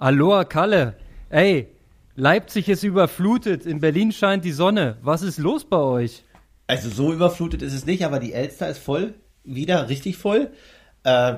[0.00, 0.96] Aloha Kalle.
[1.28, 1.68] Ey,
[2.14, 4.96] Leipzig ist überflutet, in Berlin scheint die Sonne.
[5.02, 6.24] Was ist los bei euch?
[6.66, 9.14] Also so überflutet ist es nicht, aber die Elster ist voll,
[9.44, 10.50] wieder richtig voll.
[11.04, 11.34] Äh,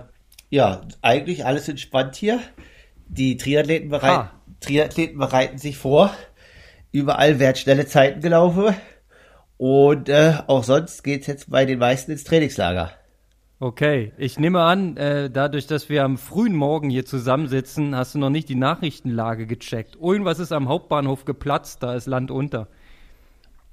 [0.50, 2.40] ja, eigentlich alles entspannt hier.
[3.08, 4.30] Die Triathleten, bereit,
[4.60, 6.14] Triathleten bereiten sich vor.
[6.92, 8.74] Überall werden schnelle Zeiten gelaufen.
[9.56, 12.92] Und äh, auch sonst geht's jetzt bei den meisten ins Trainingslager.
[13.62, 18.18] Okay, ich nehme an, äh, dadurch, dass wir am frühen Morgen hier zusammensitzen, hast du
[18.18, 19.96] noch nicht die Nachrichtenlage gecheckt.
[20.00, 22.68] Irgendwas ist am Hauptbahnhof geplatzt, da ist Land unter.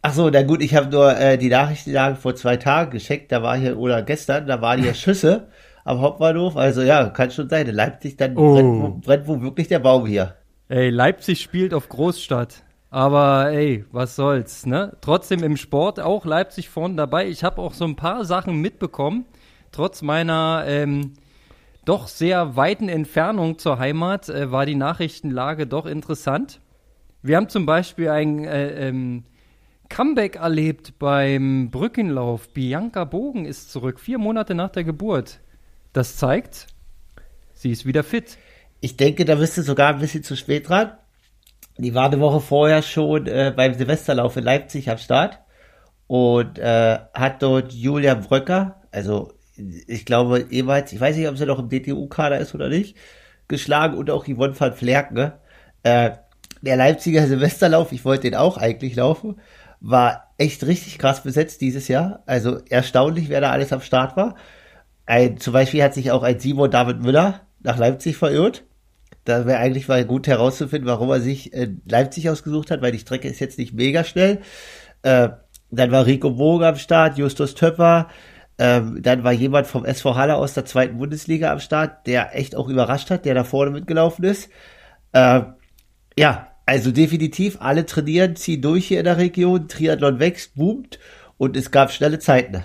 [0.01, 3.41] Ach so, na gut, ich habe nur äh, die Nachrichtenlage vor zwei Tagen gecheckt, da
[3.41, 5.47] war hier, oder gestern, da waren hier Schüsse
[5.85, 8.55] am Hauptbahnhof, also ja, kann schon sein, in Leipzig, dann Oh.
[8.55, 10.35] brennt, brennt wo wirklich der Baum hier.
[10.67, 12.63] Ey, Leipzig spielt auf Großstadt.
[12.89, 14.95] Aber ey, was soll's, ne?
[15.01, 17.27] Trotzdem im Sport auch Leipzig vorne dabei.
[17.27, 19.25] Ich habe auch so ein paar Sachen mitbekommen,
[19.71, 21.13] trotz meiner ähm,
[21.83, 26.61] doch sehr weiten Entfernung zur Heimat äh, war die Nachrichtenlage doch interessant.
[27.21, 29.23] Wir haben zum Beispiel ein äh, ähm,
[29.89, 32.49] Comeback erlebt beim Brückenlauf.
[32.53, 35.39] Bianca Bogen ist zurück, vier Monate nach der Geburt.
[35.93, 36.67] Das zeigt,
[37.53, 38.37] sie ist wieder fit.
[38.79, 40.91] Ich denke, da bist du sogar ein bisschen zu spät dran.
[41.77, 45.39] Die war eine Woche vorher schon äh, beim Silvesterlauf in Leipzig am Start
[46.07, 49.33] und äh, hat dort Julia Bröcker, also
[49.87, 52.95] ich glaube ehemals, ich weiß nicht, ob sie noch im DTU-Kader ist oder nicht,
[53.47, 55.15] geschlagen und auch Yvonne van Flerken.
[55.15, 55.33] Ne?
[55.83, 56.11] Äh,
[56.61, 59.39] der Leipziger Silvesterlauf, ich wollte den auch eigentlich laufen,
[59.79, 62.23] war echt richtig krass besetzt dieses Jahr.
[62.25, 64.35] Also erstaunlich, wer da alles am Start war.
[65.05, 68.63] Ein, zum Beispiel hat sich auch ein Simon David Müller nach Leipzig verirrt.
[69.27, 72.99] Da wäre eigentlich mal gut herauszufinden, warum er sich äh, Leipzig ausgesucht hat, weil die
[72.99, 74.39] Strecke ist jetzt nicht mega schnell.
[75.01, 75.29] Äh,
[75.69, 78.07] dann war Rico Bogen am Start, Justus Töpper.
[78.57, 82.55] Ähm, dann war jemand vom SV Halle aus der zweiten Bundesliga am Start, der echt
[82.55, 84.49] auch überrascht hat, der da vorne mitgelaufen ist.
[85.11, 85.41] Äh,
[86.17, 90.99] ja, also definitiv alle trainieren, ziehen durch hier in der Region, Triathlon wächst, boomt
[91.37, 92.63] und es gab schnelle Zeiten.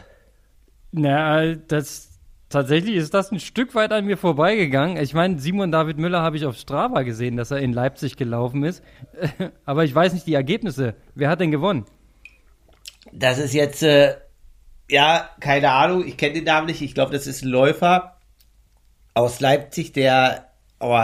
[0.93, 2.12] Na, das
[2.53, 4.97] tatsächlich ist das ein Stück weit an mir vorbeigegangen.
[4.97, 8.63] Ich meine, Simon David Müller habe ich auf Strava gesehen, dass er in Leipzig gelaufen
[8.63, 8.83] ist.
[9.65, 10.95] Aber ich weiß nicht die Ergebnisse.
[11.15, 11.87] Wer hat denn gewonnen?
[13.13, 14.17] Das ist jetzt, äh,
[14.91, 16.83] ja, keine Ahnung, ich kenne den Namen nicht.
[16.83, 18.19] Ich glaube, das ist ein Läufer
[19.15, 20.99] aus Leipzig, der, oh,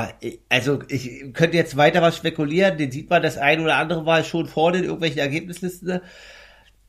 [0.48, 2.78] also ich könnte jetzt weiter was spekulieren.
[2.78, 6.00] Den sieht man das ein oder andere Mal schon vorne in irgendwelchen Ergebnislisten.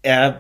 [0.02, 0.34] Äh,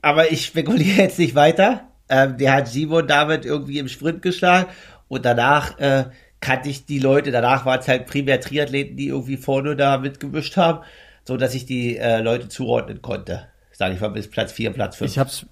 [0.00, 1.88] aber ich spekuliere jetzt nicht weiter.
[2.08, 4.68] Ähm, der hat Simon damit irgendwie im Sprint geschlagen
[5.08, 6.04] und danach äh,
[6.40, 7.30] kannte ich die Leute.
[7.30, 10.80] Danach waren es halt primär Triathleten, die irgendwie vorne da mitgemischt haben,
[11.24, 13.46] so dass ich die äh, Leute zuordnen konnte.
[13.72, 15.10] Sage ich mal bis Platz 4, Platz 5.
[15.10, 15.46] Ich hab's.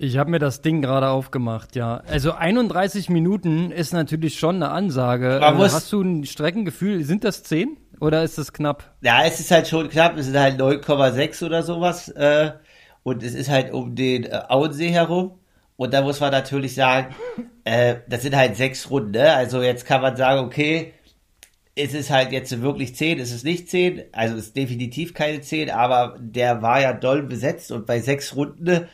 [0.00, 2.02] Ich habe mir das Ding gerade aufgemacht, ja.
[2.06, 5.38] Also 31 Minuten ist natürlich schon eine Ansage.
[5.40, 7.02] Man Äh, muss- Hast du ein Streckengefühl?
[7.04, 8.94] Sind das 10 oder ist das knapp?
[9.00, 12.08] Ja, es ist halt schon knapp, es sind halt 9,6 oder sowas.
[12.10, 12.52] Äh,
[13.02, 15.38] und es ist halt um den äh, Auensee herum.
[15.76, 17.14] Und da muss man natürlich sagen,
[17.64, 19.12] äh, das sind halt sechs Runden.
[19.12, 19.32] Ne?
[19.32, 20.92] Also jetzt kann man sagen, okay,
[21.78, 24.02] ist es halt jetzt wirklich 10, ist es nicht 10.
[24.12, 27.70] Also es ist definitiv keine 10, aber der war ja doll besetzt.
[27.70, 28.88] Und bei sechs Runden ne,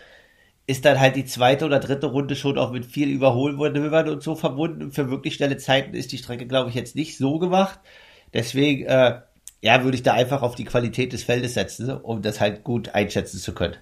[0.66, 4.34] ist dann halt die zweite oder dritte Runde schon auch mit viel Überholmanövern und so
[4.34, 4.92] verbunden.
[4.92, 7.80] Für wirklich schnelle Zeiten ist die Strecke, glaube ich, jetzt nicht so gemacht.
[8.34, 9.20] Deswegen, äh,
[9.62, 12.90] ja, würde ich da einfach auf die Qualität des Feldes setzen, um das halt gut
[12.90, 13.76] einschätzen zu können.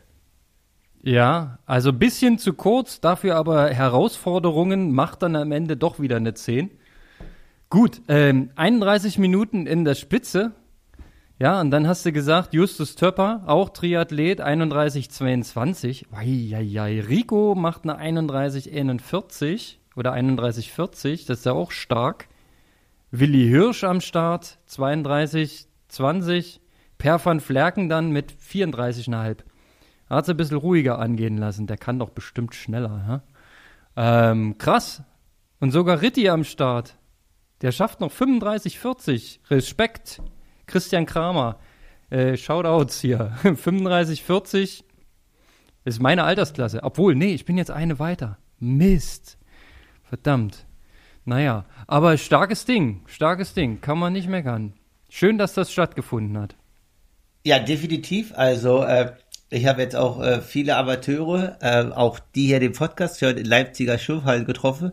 [1.02, 6.16] Ja, also ein bisschen zu kurz, dafür aber Herausforderungen macht dann am Ende doch wieder
[6.16, 6.70] eine 10.
[7.70, 10.52] Gut, ähm, 31 Minuten in der Spitze.
[11.40, 16.04] Ja, und dann hast du gesagt, Justus Töpper, auch Triathlet, 31,22.
[16.12, 22.28] Eieiei, Rico macht eine 31,41 oder 31,40, das ist ja auch stark.
[23.10, 26.60] Willi Hirsch am Start, 32,20.
[26.98, 29.38] Per van Flerken dann mit 34,5.
[30.12, 31.66] Hat sie ein bisschen ruhiger angehen lassen.
[31.66, 33.22] Der kann doch bestimmt schneller.
[33.96, 34.30] Ja?
[34.30, 35.02] Ähm, krass.
[35.58, 36.96] Und sogar Ritti am Start.
[37.62, 39.40] Der schafft noch 35, 40.
[39.48, 40.20] Respekt.
[40.66, 41.58] Christian Kramer.
[42.10, 43.32] Äh, Shoutouts hier.
[43.42, 44.84] 35, 40
[45.84, 46.82] ist meine Altersklasse.
[46.82, 48.36] Obwohl, nee, ich bin jetzt eine weiter.
[48.58, 49.38] Mist.
[50.02, 50.66] Verdammt.
[51.24, 53.00] Naja, aber starkes Ding.
[53.06, 53.80] Starkes Ding.
[53.80, 54.74] Kann man nicht meckern.
[55.08, 56.54] Schön, dass das stattgefunden hat.
[57.44, 58.32] Ja, definitiv.
[58.36, 59.12] Also, äh,
[59.52, 63.44] ich habe jetzt auch äh, viele Amateure, äh, auch die hier den Podcast hören, in
[63.44, 64.92] Leipziger Schwimmhallen getroffen,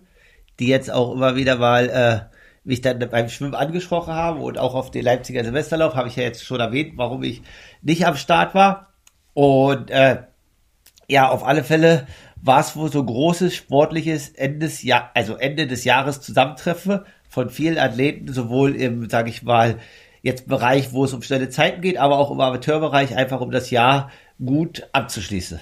[0.60, 2.36] die jetzt auch immer wieder mal äh,
[2.66, 6.24] mich dann beim Schwimmen angesprochen haben und auch auf den Leipziger Silvesterlauf habe ich ja
[6.24, 7.42] jetzt schon erwähnt, warum ich
[7.82, 8.88] nicht am Start war.
[9.34, 10.24] Und äh,
[11.08, 12.06] ja, auf alle Fälle
[12.42, 17.50] war es wohl so großes sportliches Ende des, Jahr, also Ende des Jahres Zusammentreffen von
[17.50, 19.78] vielen Athleten, sowohl im, sage ich mal,
[20.22, 23.70] jetzt Bereich, wo es um schnelle Zeiten geht, aber auch im Amateurbereich, einfach um das
[23.70, 24.12] Jahr
[24.44, 25.60] gut abzuschließen.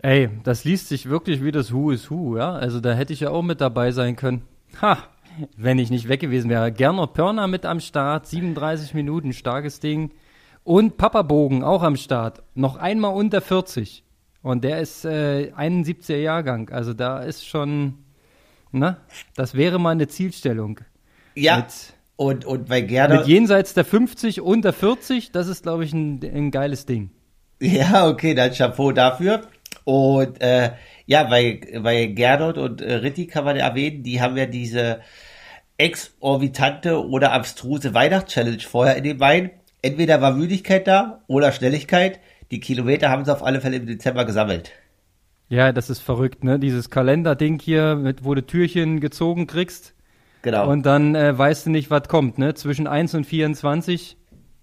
[0.00, 2.52] Ey, das liest sich wirklich wie das Who is Who, ja?
[2.52, 4.42] Also da hätte ich ja auch mit dabei sein können.
[4.80, 4.98] Ha,
[5.56, 6.70] wenn ich nicht weg gewesen wäre.
[6.70, 10.12] Gerner Pörner mit am Start, 37 Minuten, starkes Ding.
[10.64, 14.04] Und Papa Bogen auch am Start, noch einmal unter 40.
[14.42, 16.70] Und der ist äh, 71er Jahrgang.
[16.70, 17.94] Also da ist schon,
[18.72, 18.98] ne?
[19.34, 20.80] Das wäre mal eine Zielstellung.
[21.34, 21.56] Ja.
[21.56, 23.18] Mit, und, und bei Gerner.
[23.18, 27.10] Mit jenseits der 50, unter 40, das ist, glaube ich, ein, ein geiles Ding.
[27.60, 29.42] Ja, okay, dann Chapeau dafür.
[29.84, 30.72] Und äh,
[31.06, 35.00] ja, bei, bei Gerdot und äh, Ritti kann man erwähnen, die haben ja diese
[35.78, 39.50] exorbitante oder abstruse Weihnachtschallenge vorher in den Beinen.
[39.82, 42.18] Entweder war Müdigkeit da oder Schnelligkeit.
[42.50, 44.72] Die Kilometer haben sie auf alle Fälle im Dezember gesammelt.
[45.48, 46.58] Ja, das ist verrückt, ne?
[46.58, 49.94] Dieses Kalenderding hier, mit, wo du Türchen gezogen kriegst.
[50.42, 50.68] Genau.
[50.68, 52.54] Und dann äh, weißt du nicht, was kommt, ne?
[52.54, 54.16] Zwischen 1 und 24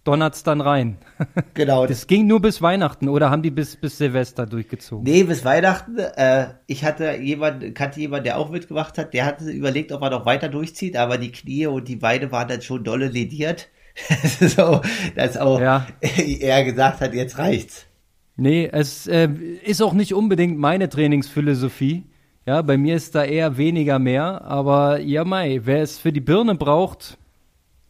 [0.03, 0.97] donnert's dann rein.
[1.53, 1.85] Genau.
[1.85, 5.03] Das ging nur bis Weihnachten oder haben die bis, bis Silvester durchgezogen?
[5.03, 5.97] Nee, bis Weihnachten.
[5.99, 10.09] Äh, ich hatte jemand, kannte jemand, der auch mitgemacht hat, der hatte überlegt, ob er
[10.09, 13.69] noch weiter durchzieht, aber die Knie und die Beine waren dann schon dolle lediert.
[14.39, 14.81] so,
[15.15, 15.85] dass auch ja.
[16.01, 17.85] er gesagt hat, jetzt reicht's.
[18.35, 19.29] Nee, es äh,
[19.63, 22.03] ist auch nicht unbedingt meine Trainingsphilosophie.
[22.45, 26.19] Ja, bei mir ist da eher weniger mehr, aber ja, Mai, wer es für die
[26.19, 27.17] Birne braucht,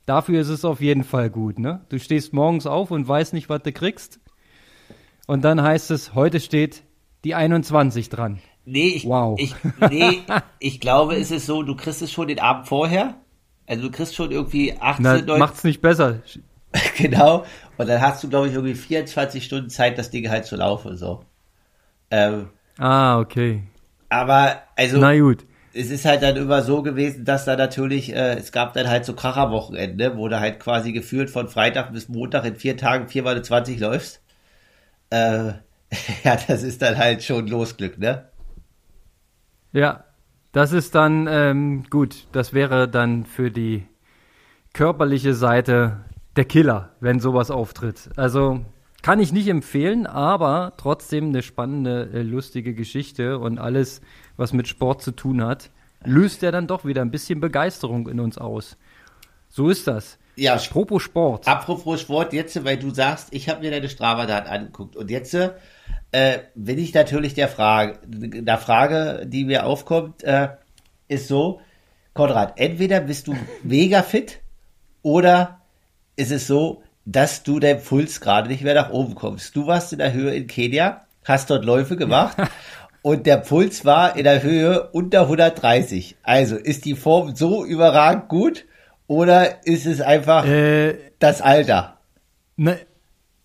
[0.06, 1.86] Dafür ist es auf jeden Fall gut, ne?
[1.90, 4.20] Du stehst morgens auf und weißt nicht, was du kriegst.
[5.28, 6.84] Und dann heißt es, heute steht
[7.24, 8.40] die 21 dran.
[8.66, 9.40] Nee, ich, wow.
[9.40, 9.56] ich,
[9.90, 10.22] nee,
[10.60, 13.16] ich glaube, es ist so, du kriegst es schon den Abend vorher.
[13.66, 15.40] Also du kriegst schon irgendwie 18, Na, 19.
[15.40, 16.22] Macht's nicht besser.
[16.98, 17.46] genau.
[17.78, 20.98] Und dann hast du, glaube ich, irgendwie 24 Stunden Zeit, das Ding halt zu laufen,
[20.98, 21.24] so.
[22.12, 23.64] Ähm, ah, okay.
[24.10, 24.98] Aber, also.
[24.98, 28.74] Na gut es ist halt dann immer so gewesen, dass da natürlich, äh, es gab
[28.74, 32.78] dann halt so Kracherwochenende, wo du halt quasi gefühlt von Freitag bis Montag in vier
[32.78, 34.22] Tagen viermal 20 läufst.
[35.10, 35.54] Äh,
[36.24, 38.30] ja, das ist dann halt schon Losglück, ne?
[39.72, 40.06] Ja,
[40.52, 42.28] das ist dann ähm, gut.
[42.32, 43.88] Das wäre dann für die
[44.74, 46.06] körperliche Seite
[46.36, 48.10] der Killer, wenn sowas auftritt.
[48.16, 48.64] Also
[49.02, 54.02] kann ich nicht empfehlen, aber trotzdem eine spannende, äh, lustige Geschichte und alles
[54.38, 55.70] was mit Sport zu tun hat,
[56.04, 58.78] löst er dann doch wieder ein bisschen Begeisterung in uns aus.
[59.50, 60.18] So ist das.
[60.36, 61.48] Ja, apropos Sport.
[61.48, 66.40] Apropos Sport, jetzt, weil du sagst, ich habe mir deine Strava-Daten angeguckt und jetzt äh,
[66.56, 70.50] bin ich natürlich der Frage, der Frage, die mir aufkommt, äh,
[71.08, 71.62] ist so,
[72.14, 74.40] Konrad, entweder bist du mega fit
[75.04, 75.62] oder
[76.16, 79.56] ist es so, dass du dein Puls gerade nicht mehr nach oben kommst.
[79.56, 82.38] Du warst in der Höhe in Kenia, hast dort Läufe gemacht
[83.04, 86.16] und der Puls war in der Höhe unter 130.
[86.24, 88.66] Also ist die Form so überragend gut
[89.08, 92.00] oder ist es einfach äh, das Alter?
[92.56, 92.80] Ne,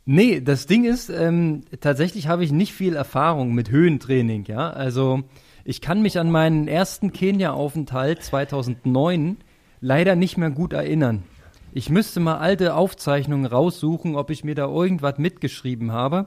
[0.04, 4.70] nee, das Ding ist, ähm, tatsächlich habe ich nicht viel Erfahrung mit Höhentraining, ja.
[4.70, 5.24] Also
[5.64, 9.38] ich kann mich an meinen ersten Kenia-Aufenthalt 2009
[9.80, 11.24] leider nicht mehr gut erinnern.
[11.72, 16.26] Ich müsste mal alte Aufzeichnungen raussuchen, ob ich mir da irgendwas mitgeschrieben habe.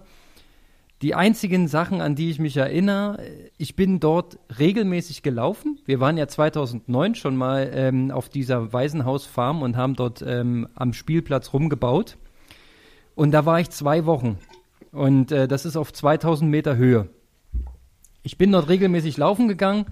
[1.02, 3.18] Die einzigen Sachen, an die ich mich erinnere,
[3.58, 5.80] ich bin dort regelmäßig gelaufen.
[5.86, 10.94] Wir waren ja 2009 schon mal ähm, auf dieser Waisenhausfarm und haben dort ähm, am
[10.94, 12.18] Spielplatz rumgebaut.
[13.16, 14.38] Und da war ich zwei Wochen.
[14.92, 17.10] Und äh, das ist auf 2000 Meter Höhe.
[18.22, 19.86] Ich bin dort regelmäßig laufen gegangen.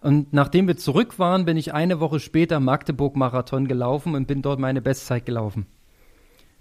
[0.00, 4.58] Und nachdem wir zurück waren, bin ich eine Woche später Magdeburg-Marathon gelaufen und bin dort
[4.58, 5.66] meine Bestzeit gelaufen.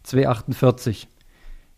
[0.04, 1.08] 248.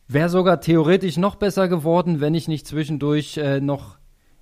[0.08, 3.98] Wäre sogar theoretisch noch besser geworden, wenn ich nicht zwischendurch äh, noch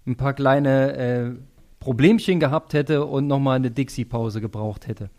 [0.05, 1.31] ein paar kleine äh,
[1.79, 5.09] Problemchen gehabt hätte und nochmal eine Dixie-Pause gebraucht hätte.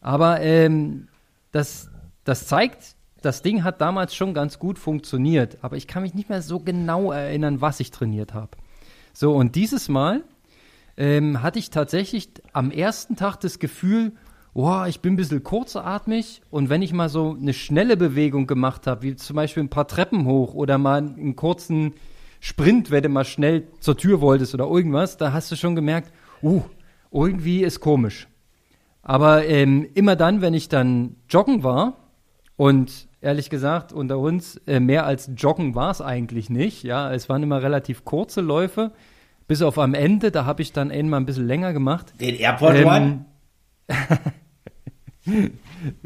[0.00, 1.08] Aber ähm,
[1.52, 1.90] das,
[2.24, 6.28] das zeigt, das Ding hat damals schon ganz gut funktioniert, aber ich kann mich nicht
[6.28, 8.50] mehr so genau erinnern, was ich trainiert habe.
[9.12, 10.22] So, und dieses Mal
[10.96, 14.12] ähm, hatte ich tatsächlich am ersten Tag das Gefühl,
[14.56, 18.86] oh, ich bin ein bisschen kurzatmig und wenn ich mal so eine schnelle Bewegung gemacht
[18.86, 21.92] habe, wie zum Beispiel ein paar Treppen hoch oder mal einen kurzen
[22.40, 26.10] Sprint, wenn du mal schnell zur Tür wolltest oder irgendwas, da hast du schon gemerkt,
[26.42, 26.62] uh,
[27.12, 28.28] irgendwie ist komisch.
[29.02, 31.98] Aber ähm, immer dann, wenn ich dann joggen war
[32.56, 37.28] und ehrlich gesagt unter uns äh, mehr als joggen war es eigentlich nicht, ja, es
[37.28, 38.92] waren immer relativ kurze Läufe,
[39.48, 42.14] bis auf am Ende, da habe ich dann einmal ein bisschen länger gemacht.
[42.18, 43.24] Den Airport ähm, One?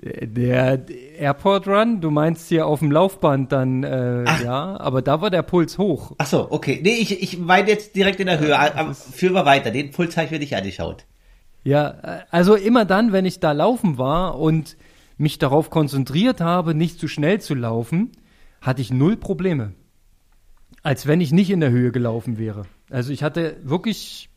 [0.03, 0.87] Der
[1.19, 5.43] Airport Run, du meinst hier auf dem Laufband dann, äh, ja, aber da war der
[5.43, 6.13] Puls hoch.
[6.19, 6.81] Ach so, okay.
[6.83, 8.59] Nee, ich, ich meine jetzt direkt in der Höhe.
[8.59, 9.71] Aber führen wir weiter.
[9.71, 11.05] Den Puls habe ich mir nicht angeschaut.
[11.63, 14.77] Ja, also immer dann, wenn ich da laufen war und
[15.19, 18.13] mich darauf konzentriert habe, nicht zu schnell zu laufen,
[18.63, 19.73] hatte ich null Probleme.
[20.83, 22.65] Als wenn ich nicht in der Höhe gelaufen wäre.
[22.89, 24.31] Also ich hatte wirklich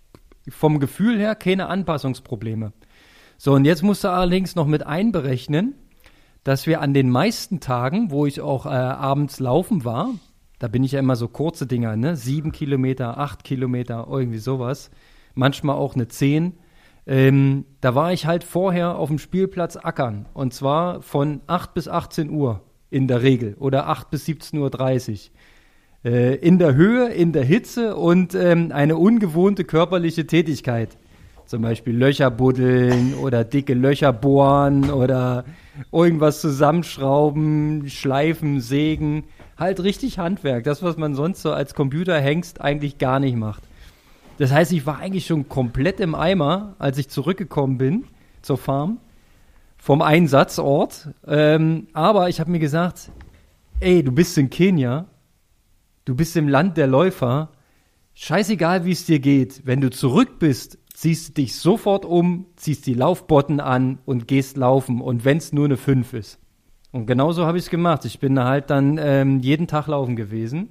[0.50, 2.74] vom Gefühl her keine Anpassungsprobleme.
[3.46, 5.76] So, und jetzt musst du allerdings noch mit einberechnen,
[6.46, 10.12] dass wir an den meisten Tagen, wo ich auch äh, abends laufen war,
[10.60, 12.16] da bin ich ja immer so kurze Dinger, ne?
[12.16, 14.92] Sieben Kilometer, acht Kilometer, irgendwie sowas.
[15.36, 16.54] Manchmal auch eine zehn.
[17.06, 20.26] Ähm, da war ich halt vorher auf dem Spielplatz ackern.
[20.34, 25.32] Und zwar von 8 bis 18 Uhr in der Regel oder 8 bis 17.30
[26.06, 26.10] Uhr.
[26.14, 30.98] Äh, in der Höhe, in der Hitze und ähm, eine ungewohnte körperliche Tätigkeit.
[31.46, 35.46] Zum Beispiel Löcher buddeln oder dicke Löcher bohren oder
[35.92, 39.26] irgendwas zusammenschrauben, schleifen, sägen.
[39.58, 40.64] Halt richtig Handwerk.
[40.64, 43.64] Das, was man sonst so als Computerhengst eigentlich gar nicht macht.
[44.38, 48.06] Das heißt, ich war eigentlich schon komplett im Eimer, als ich zurückgekommen bin
[48.42, 49.00] zur Farm
[49.78, 51.10] vom Einsatzort.
[51.28, 53.12] Ähm, aber ich habe mir gesagt,
[53.80, 55.06] ey, du bist in Kenia,
[56.06, 57.50] du bist im Land der Läufer.
[58.14, 59.66] Scheißegal, wie es dir geht.
[59.66, 64.56] Wenn du zurück bist, ziehst du dich sofort um, ziehst die Laufbotten an und gehst
[64.56, 65.02] laufen.
[65.02, 66.40] Und wenn es nur eine 5 ist.
[66.94, 68.06] Und genauso habe ich es gemacht.
[68.06, 70.70] Ich bin halt dann ähm, jeden Tag laufen gewesen.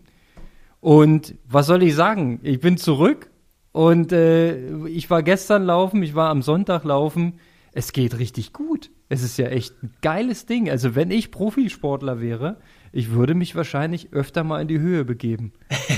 [0.81, 2.41] Und was soll ich sagen?
[2.45, 3.31] Ich bin zurück
[3.73, 7.35] und äh, ich war gestern laufen, ich war am Sonntag laufen.
[7.75, 8.91] Es geht richtig gut.
[9.11, 10.71] Es ist ja echt ein geiles Ding.
[10.71, 12.57] Also wenn ich Profisportler wäre,
[12.91, 15.53] ich würde mich wahrscheinlich öfter mal in die Höhe begeben.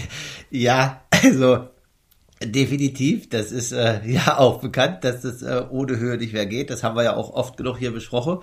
[0.50, 1.69] ja, also
[2.43, 3.29] definitiv.
[3.29, 6.71] Das ist äh, ja auch bekannt, dass es äh, ohne Höhe nicht mehr geht.
[6.71, 8.38] Das haben wir ja auch oft genug hier besprochen.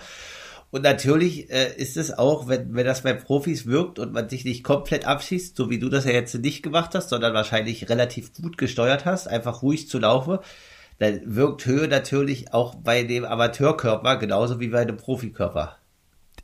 [0.72, 4.46] Und natürlich äh, ist es auch, wenn, wenn das bei Profis wirkt und man sich
[4.46, 8.34] nicht komplett abschießt, so wie du das ja jetzt nicht gemacht hast, sondern wahrscheinlich relativ
[8.34, 10.40] gut gesteuert hast, einfach ruhig zu laufen,
[11.00, 15.81] dann wirkt Höhe natürlich auch bei dem Amateurkörper genauso wie bei dem Profikörper.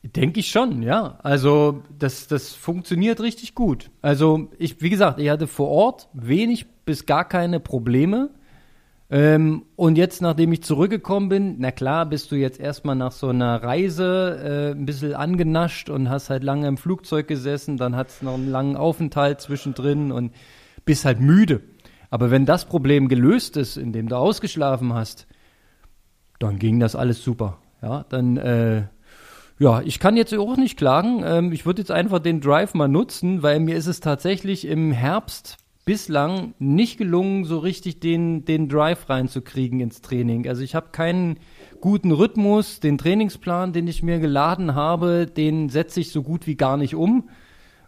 [0.03, 1.19] Denke ich schon, ja.
[1.23, 3.89] Also das, das funktioniert richtig gut.
[4.01, 8.29] Also ich, wie gesagt, ich hatte vor Ort wenig bis gar keine Probleme.
[9.09, 13.29] Ähm, und jetzt, nachdem ich zurückgekommen bin, na klar, bist du jetzt erstmal nach so
[13.29, 18.21] einer Reise äh, ein bisschen angenascht und hast halt lange im Flugzeug gesessen, dann hat's
[18.21, 20.33] noch einen langen Aufenthalt zwischendrin und
[20.83, 21.61] bist halt müde.
[22.09, 25.27] Aber wenn das Problem gelöst ist, indem du ausgeschlafen hast,
[26.39, 27.59] dann ging das alles super.
[27.81, 28.83] Ja, dann, äh,
[29.59, 31.23] ja, ich kann jetzt auch nicht klagen.
[31.25, 34.91] Ähm, ich würde jetzt einfach den Drive mal nutzen, weil mir ist es tatsächlich im
[34.91, 40.47] Herbst bislang nicht gelungen, so richtig den, den Drive reinzukriegen ins Training.
[40.47, 41.39] Also ich habe keinen
[41.79, 46.55] guten Rhythmus, den Trainingsplan, den ich mir geladen habe, den setze ich so gut wie
[46.55, 47.29] gar nicht um.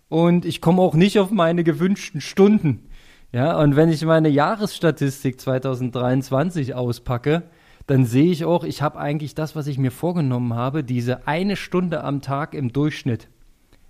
[0.08, 2.88] Und ich komme auch nicht auf meine gewünschten Stunden.
[3.32, 7.44] Ja, und wenn ich meine Jahresstatistik 2023 auspacke,
[7.90, 11.56] dann sehe ich auch, ich habe eigentlich das, was ich mir vorgenommen habe, diese eine
[11.56, 13.30] Stunde am Tag im Durchschnitt.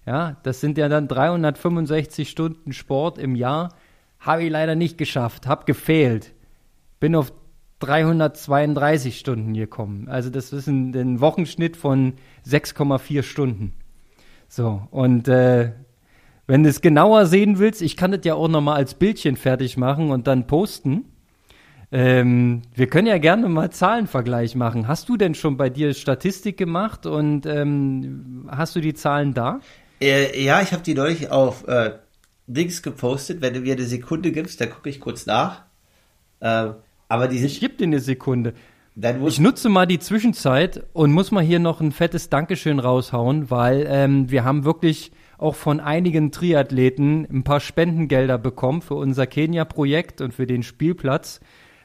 [0.05, 3.69] Ja, das sind ja dann 365 Stunden Sport im Jahr
[4.19, 6.33] habe ich leider nicht geschafft, habe gefehlt.
[6.99, 7.31] Bin auf
[7.79, 10.09] 332 Stunden gekommen.
[10.09, 12.13] Also das ist ein, ein Wochenschnitt von
[12.45, 13.73] 6,4 Stunden.
[14.49, 15.71] So, und äh,
[16.47, 19.77] wenn du es genauer sehen willst, ich kann das ja auch nochmal als Bildchen fertig
[19.77, 21.05] machen und dann posten.
[21.91, 24.87] Ähm, wir können ja gerne mal Zahlenvergleich machen.
[24.87, 29.59] Hast du denn schon bei dir Statistik gemacht und ähm, hast du die Zahlen da?
[29.99, 31.93] Äh, ja, ich habe die neulich auf äh,
[32.45, 33.41] Dings gepostet.
[33.41, 35.63] Wenn du mir eine Sekunde gibst, dann gucke ich kurz nach.
[36.41, 36.75] Ähm,
[37.07, 38.53] aber die Ich gebe dir eine Sekunde.
[39.25, 43.87] Ich nutze mal die Zwischenzeit und muss mal hier noch ein fettes Dankeschön raushauen, weil
[43.89, 50.19] ähm, wir haben wirklich auch von einigen Triathleten ein paar Spendengelder bekommen für unser Kenia-Projekt
[50.19, 51.39] und für den Spielplatz.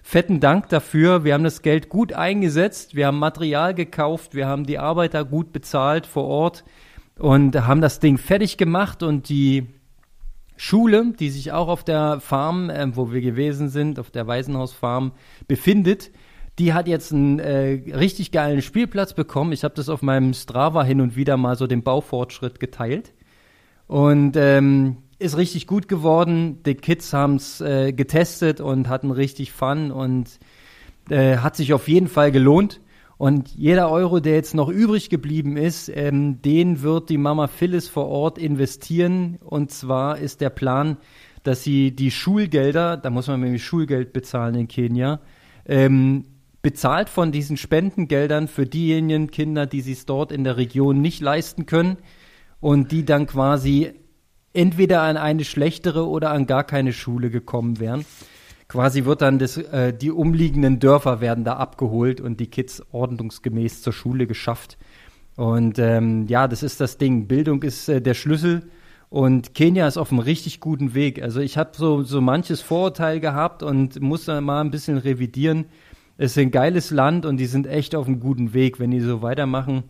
[0.06, 1.25] Fetten Dank dafür.
[1.25, 5.50] Wir haben das Geld gut eingesetzt, wir haben Material gekauft, wir haben die Arbeiter gut
[5.50, 6.62] bezahlt vor Ort
[7.18, 9.66] und haben das Ding fertig gemacht und die
[10.58, 15.12] Schule, die sich auch auf der Farm, äh, wo wir gewesen sind, auf der Waisenhausfarm
[15.49, 16.11] befindet,
[16.58, 19.52] die hat jetzt einen äh, richtig geilen Spielplatz bekommen.
[19.52, 23.14] Ich habe das auf meinem Strava hin und wieder mal so den Baufortschritt geteilt.
[23.87, 26.62] Und ähm, ist richtig gut geworden.
[26.64, 30.38] Die Kids haben es äh, getestet und hatten richtig Fun und
[31.09, 32.81] äh, hat sich auf jeden Fall gelohnt.
[33.16, 37.88] Und jeder Euro, der jetzt noch übrig geblieben ist, ähm, den wird die Mama Phyllis
[37.88, 39.38] vor Ort investieren.
[39.43, 40.99] Und zwar ist der Plan,
[41.43, 45.21] dass sie die Schulgelder, da muss man nämlich Schulgeld bezahlen in Kenia,
[45.66, 46.25] ähm,
[46.61, 51.66] bezahlt von diesen Spendengeldern für diejenigen Kinder, die sich dort in der Region nicht leisten
[51.66, 51.99] können
[52.61, 53.93] und die dann quasi
[54.54, 58.06] entweder an eine schlechtere oder an gar keine Schule gekommen wären.
[58.68, 63.82] Quasi wird dann das, äh, die umliegenden Dörfer werden da abgeholt und die Kids ordnungsgemäß
[63.82, 64.78] zur Schule geschafft.
[65.37, 67.26] Und ähm, ja, das ist das Ding.
[67.26, 68.70] Bildung ist äh, der Schlüssel
[69.11, 71.23] und Kenia ist auf einem richtig guten Weg.
[71.23, 75.66] Also ich habe so, so manches Vorurteil gehabt und muss da mal ein bisschen revidieren.
[76.16, 79.00] Es ist ein geiles Land und die sind echt auf einem guten Weg, wenn die
[79.00, 79.84] so weitermachen.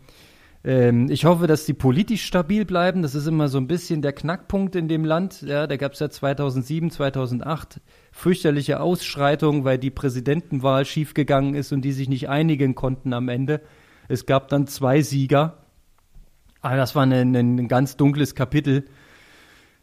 [0.65, 3.03] Ähm, ich hoffe, dass die politisch stabil bleiben.
[3.03, 5.43] Das ist immer so ein bisschen der Knackpunkt in dem Land.
[5.43, 7.81] Ja, da gab es ja 2007, 2008
[8.13, 13.61] fürchterliche Ausschreitungen, weil die Präsidentenwahl schiefgegangen ist und die sich nicht einigen konnten am Ende.
[14.09, 15.59] Es gab dann zwei Sieger.
[16.63, 18.87] Aber das war ein, ein ganz dunkles Kapitel.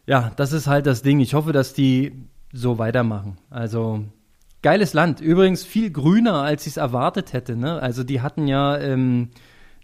[0.08, 1.20] Ja, das ist halt das Ding.
[1.20, 2.14] Ich hoffe, dass die
[2.52, 3.38] so weitermachen.
[3.52, 4.04] Also
[4.64, 5.22] geiles Land.
[5.22, 7.56] Übrigens viel grüner, als ich es erwartet hätte.
[7.56, 7.80] Ne?
[7.80, 9.30] Also die hatten ja ähm,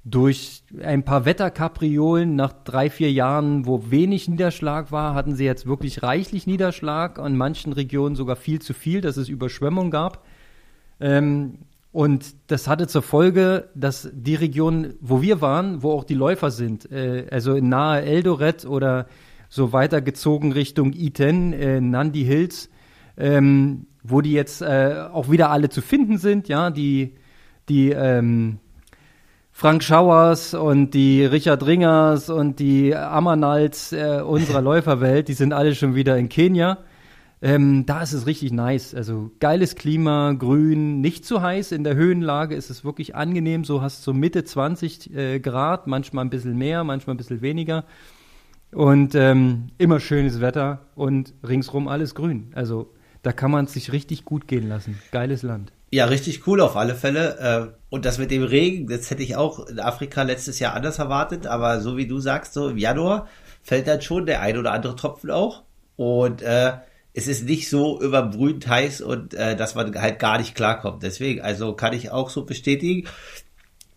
[0.10, 5.66] durch ein paar Wetterkapriolen nach drei, vier Jahren, wo wenig Niederschlag war, hatten sie jetzt
[5.66, 10.26] wirklich reichlich Niederschlag, an manchen Regionen sogar viel zu viel, dass es Überschwemmung gab.
[11.02, 11.60] Ähm,
[11.92, 16.52] und das hatte zur Folge, dass die Region, wo wir waren, wo auch die Läufer
[16.52, 19.08] sind, äh, also in nahe Eldoret oder
[19.50, 22.70] so weitergezogen Richtung Iten, äh, Nandi Hills,
[23.18, 27.16] ähm, wo die jetzt äh, auch wieder alle zu finden sind, ja, die,
[27.68, 28.60] die ähm,
[29.60, 35.74] Frank Schauers und die Richard Ringers und die Amanals äh, unserer Läuferwelt, die sind alle
[35.74, 36.78] schon wieder in Kenia.
[37.42, 38.94] Ähm, da ist es richtig nice.
[38.94, 41.72] Also geiles Klima, grün, nicht zu heiß.
[41.72, 43.64] In der Höhenlage ist es wirklich angenehm.
[43.64, 47.42] So hast du so Mitte 20 äh, Grad, manchmal ein bisschen mehr, manchmal ein bisschen
[47.42, 47.84] weniger.
[48.72, 52.52] Und ähm, immer schönes Wetter und ringsrum alles grün.
[52.54, 55.00] Also da kann man es sich richtig gut gehen lassen.
[55.10, 55.72] Geiles Land.
[55.98, 57.72] Ja, richtig cool auf alle Fälle.
[57.72, 61.00] Äh, und das mit dem Regen, das hätte ich auch in Afrika letztes Jahr anders
[61.00, 63.27] erwartet, aber so wie du sagst, so im Januar
[63.63, 65.63] fällt dann schon der ein oder andere Tropfen auch.
[65.96, 66.74] Und äh,
[67.13, 71.02] es ist nicht so überbrühend heiß und äh, dass man halt gar nicht klarkommt.
[71.02, 73.08] Deswegen, also kann ich auch so bestätigen.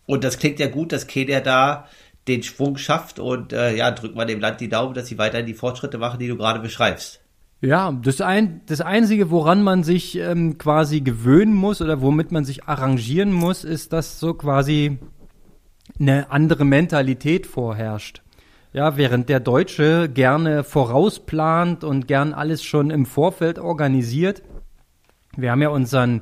[0.07, 1.87] Und das klingt ja gut, dass Kenia da
[2.27, 5.45] den Schwung schafft und äh, ja, drückt man dem Land die Daumen, dass sie weiterhin
[5.45, 7.20] die Fortschritte machen, die du gerade beschreibst.
[7.61, 12.43] Ja, das, ein, das Einzige, woran man sich ähm, quasi gewöhnen muss oder womit man
[12.43, 14.97] sich arrangieren muss, ist, dass so quasi
[15.99, 18.23] eine andere Mentalität vorherrscht.
[18.73, 24.41] Ja, während der Deutsche gerne vorausplant und gern alles schon im Vorfeld organisiert.
[25.37, 26.21] Wir haben ja unseren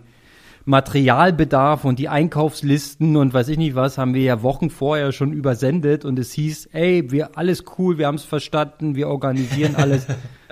[0.65, 5.31] Materialbedarf und die Einkaufslisten und weiß ich nicht was, haben wir ja Wochen vorher schon
[5.31, 10.05] übersendet und es hieß, ey, wir alles cool, wir haben es verstanden, wir organisieren alles.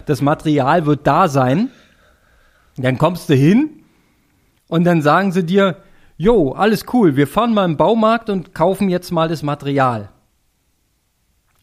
[0.08, 1.70] Das Material wird da sein.
[2.78, 3.84] Dann kommst du hin
[4.68, 5.78] und dann sagen sie dir,
[6.18, 10.10] jo, alles cool, wir fahren mal im Baumarkt und kaufen jetzt mal das Material.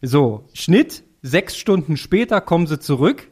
[0.01, 3.29] So, Schnitt, sechs Stunden später kommen sie zurück,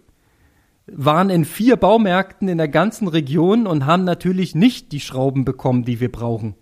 [0.87, 5.85] waren in vier Baumärkten in der ganzen Region und haben natürlich nicht die Schrauben bekommen,
[5.85, 6.55] die wir brauchen.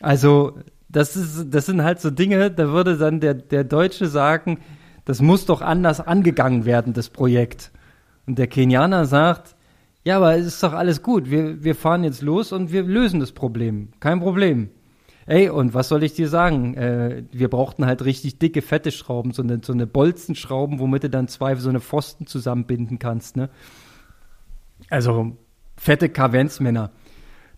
[0.00, 4.60] Also, das ist, das sind halt so Dinge, da würde dann der, der Deutsche sagen,
[5.06, 7.72] das muss doch anders angegangen werden, das Projekt.
[8.26, 9.56] Und der Kenianer sagt,
[10.04, 11.30] ja, aber es ist doch alles gut.
[11.30, 13.88] Wir, wir fahren jetzt los und wir lösen das Problem.
[14.00, 14.70] Kein Problem.
[15.26, 16.74] Ey, und was soll ich dir sagen?
[16.74, 21.10] Äh, wir brauchten halt richtig dicke, fette Schrauben, so eine, so eine Bolzenschrauben, womit du
[21.10, 23.48] dann zwei so eine Pfosten zusammenbinden kannst, ne?
[24.90, 25.36] Also,
[25.76, 26.92] fette Kavenzmänner.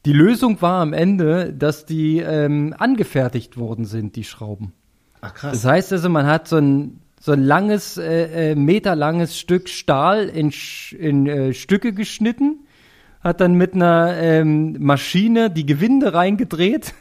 [0.07, 4.73] Die Lösung war am Ende, dass die ähm, angefertigt worden sind, die Schrauben.
[5.21, 5.53] Ach krass.
[5.53, 10.29] Das heißt also, man hat so ein so ein langes, äh, äh, meterlanges Stück Stahl
[10.29, 10.53] in,
[10.99, 12.67] in äh, Stücke geschnitten,
[13.21, 16.95] hat dann mit einer ähm, Maschine die Gewinde reingedreht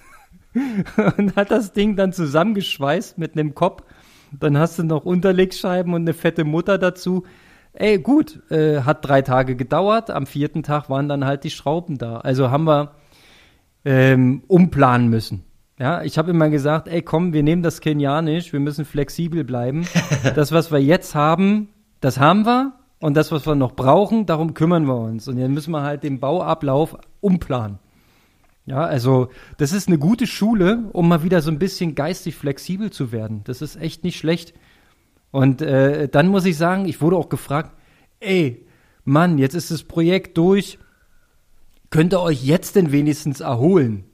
[1.17, 3.83] und hat das Ding dann zusammengeschweißt mit einem Kopf.
[4.37, 7.23] Dann hast du noch Unterlegscheiben und eine fette Mutter dazu.
[7.73, 10.09] Ey, gut, äh, hat drei Tage gedauert.
[10.09, 12.17] Am vierten Tag waren dann halt die Schrauben da.
[12.17, 12.95] Also haben wir
[13.85, 15.43] ähm, umplanen müssen.
[15.79, 19.87] Ja, ich habe immer gesagt, ey, komm, wir nehmen das Kenianisch, wir müssen flexibel bleiben.
[20.35, 21.69] das, was wir jetzt haben,
[22.01, 22.73] das haben wir.
[22.99, 25.27] Und das, was wir noch brauchen, darum kümmern wir uns.
[25.27, 27.77] Und dann müssen wir halt den Bauablauf umplanen.
[28.65, 32.89] Ja, also das ist eine gute Schule, um mal wieder so ein bisschen geistig flexibel
[32.89, 33.41] zu werden.
[33.43, 34.55] Das ist echt nicht schlecht.
[35.29, 37.77] Und äh, dann muss ich sagen, ich wurde auch gefragt,
[38.19, 38.65] ey,
[39.05, 40.79] Mann, jetzt ist das Projekt durch.
[41.91, 44.06] Könnt ihr euch jetzt denn wenigstens erholen?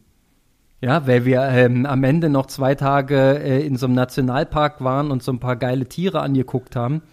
[0.84, 5.12] Ja, weil wir ähm, am Ende noch zwei Tage äh, in so einem Nationalpark waren
[5.12, 7.04] und so ein paar geile Tiere angeguckt haben.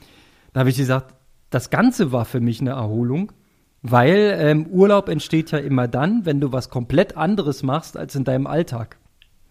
[0.53, 1.15] Da habe ich gesagt,
[1.51, 3.31] das Ganze war für mich eine Erholung.
[3.81, 8.25] Weil ähm, Urlaub entsteht ja immer dann, wenn du was komplett anderes machst als in
[8.25, 8.99] deinem Alltag.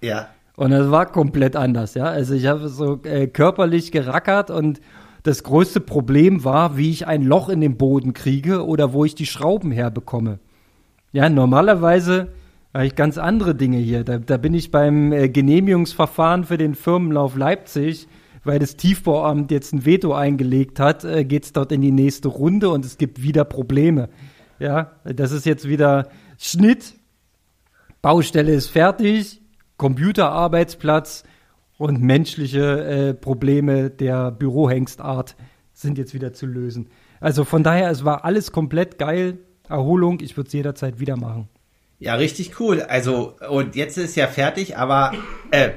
[0.03, 0.27] Ja.
[0.57, 2.03] Und das war komplett anders, ja.
[2.03, 4.81] Also ich habe so äh, körperlich gerackert und
[5.23, 9.15] das größte Problem war, wie ich ein Loch in den Boden kriege oder wo ich
[9.15, 10.39] die Schrauben herbekomme.
[11.13, 12.33] Ja, normalerweise
[12.73, 14.03] habe ich ganz andere Dinge hier.
[14.03, 18.07] Da, da bin ich beim äh, Genehmigungsverfahren für den Firmenlauf Leipzig,
[18.43, 22.27] weil das Tiefbauamt jetzt ein Veto eingelegt hat, äh, geht es dort in die nächste
[22.27, 24.09] Runde und es gibt wieder Probleme.
[24.59, 26.95] Ja, das ist jetzt wieder Schnitt,
[28.01, 29.41] Baustelle ist fertig,
[29.77, 31.23] Computerarbeitsplatz
[31.77, 35.35] und menschliche äh, Probleme der Bürohengstart
[35.73, 36.89] sind jetzt wieder zu lösen.
[37.21, 39.39] Also von daher, es war alles komplett geil.
[39.67, 41.47] Erholung, ich würde es jederzeit wieder machen.
[41.99, 42.81] Ja, richtig cool.
[42.81, 45.13] Also, und jetzt ist ja fertig, aber
[45.51, 45.71] äh,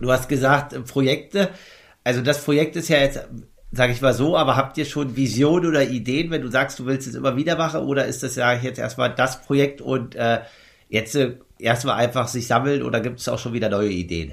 [0.00, 1.50] du hast gesagt, Projekte.
[2.04, 3.26] Also das Projekt ist ja jetzt,
[3.72, 6.86] sage ich mal so, aber habt ihr schon Visionen oder Ideen, wenn du sagst, du
[6.86, 10.40] willst es immer wieder machen, oder ist das ja jetzt erstmal das Projekt und äh,
[10.88, 14.32] jetzt äh, erstmal einfach sich sammeln oder gibt es auch schon wieder neue Ideen?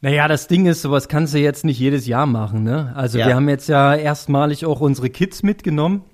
[0.00, 2.92] Naja, das Ding ist, sowas kannst du jetzt nicht jedes Jahr machen, ne?
[2.94, 3.26] Also ja.
[3.26, 6.04] wir haben jetzt ja erstmalig auch unsere Kids mitgenommen.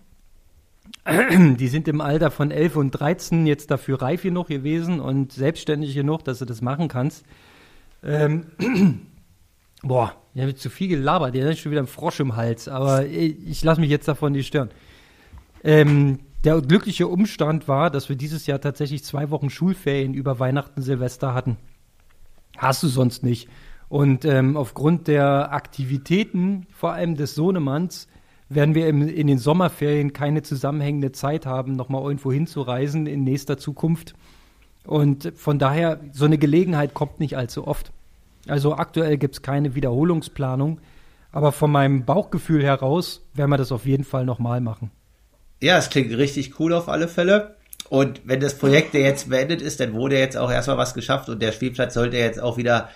[1.59, 5.95] Die sind im Alter von 11 und 13 jetzt dafür reif genug gewesen und selbstständig
[5.95, 7.25] genug, dass du das machen kannst.
[8.03, 8.47] Ähm,
[9.83, 13.07] boah, ich habe zu viel gelabert, der ist schon wieder ein Frosch im Hals, aber
[13.07, 14.71] ich, ich lasse mich jetzt davon nicht stören.
[15.63, 20.83] Ähm, der glückliche Umstand war, dass wir dieses Jahr tatsächlich zwei Wochen Schulferien über Weihnachten,
[20.83, 21.57] Silvester hatten.
[22.57, 23.49] Hast du sonst nicht.
[23.89, 28.09] Und ähm, aufgrund der Aktivitäten, vor allem des Sohnemanns,
[28.55, 33.59] werden wir im, in den Sommerferien keine zusammenhängende Zeit haben, nochmal irgendwo hinzureisen in nächster
[33.59, 34.15] Zukunft.
[34.87, 37.93] Und von daher, so eine Gelegenheit kommt nicht allzu oft.
[38.47, 40.81] Also aktuell gibt es keine Wiederholungsplanung,
[41.33, 44.91] aber von meinem Bauchgefühl heraus werden wir das auf jeden Fall nochmal machen.
[45.61, 47.57] Ja, es klingt richtig cool auf alle Fälle.
[47.89, 51.41] Und wenn das Projekt jetzt beendet ist, dann wurde jetzt auch erstmal was geschafft und
[51.41, 52.89] der Spielplatz sollte jetzt auch wieder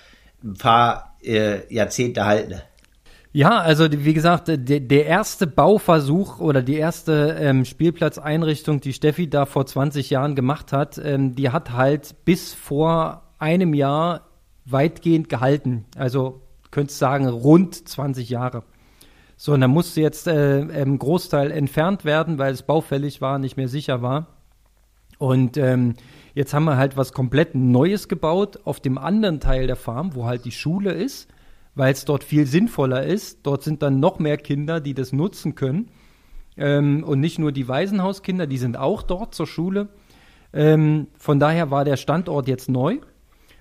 [0.43, 2.61] ein paar äh, Jahrzehnte halten.
[3.33, 9.29] Ja, also wie gesagt, der, der erste Bauversuch oder die erste ähm, Spielplatzeinrichtung, die Steffi
[9.29, 14.23] da vor 20 Jahren gemacht hat, ähm, die hat halt bis vor einem Jahr
[14.65, 15.85] weitgehend gehalten.
[15.97, 18.65] Also könntest sagen rund 20 Jahre.
[19.37, 23.57] So, und dann musste jetzt äh, ein Großteil entfernt werden, weil es baufällig war, nicht
[23.57, 24.27] mehr sicher war.
[25.19, 25.95] Und ähm,
[26.35, 30.25] jetzt haben wir halt was komplett Neues gebaut auf dem anderen Teil der Farm, wo
[30.25, 31.29] halt die Schule ist,
[31.79, 33.47] weil es dort viel sinnvoller ist.
[33.47, 35.89] Dort sind dann noch mehr Kinder, die das nutzen können.
[36.57, 39.89] Ähm, und nicht nur die Waisenhauskinder, die sind auch dort zur Schule.
[40.53, 42.99] Ähm, von daher war der Standort jetzt neu.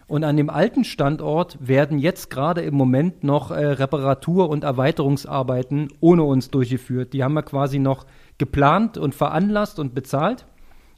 [0.07, 5.89] Und an dem alten Standort werden jetzt gerade im Moment noch äh, Reparatur- und Erweiterungsarbeiten
[5.99, 7.13] ohne uns durchgeführt.
[7.13, 8.07] Die haben wir quasi noch
[8.39, 10.47] geplant und veranlasst und bezahlt.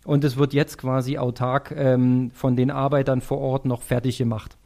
[0.05, 4.58] Und es wird jetzt quasi autark ähm, von den Arbeitern vor Ort noch fertig gemacht.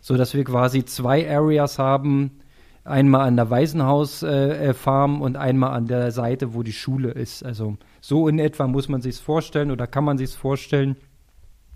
[0.00, 2.40] So dass wir quasi zwei Areas haben,
[2.84, 7.44] einmal an der Waisenhaus-Farm äh, äh und einmal an der Seite, wo die Schule ist.
[7.44, 10.96] Also so in etwa muss man sich vorstellen oder kann man sich vorstellen.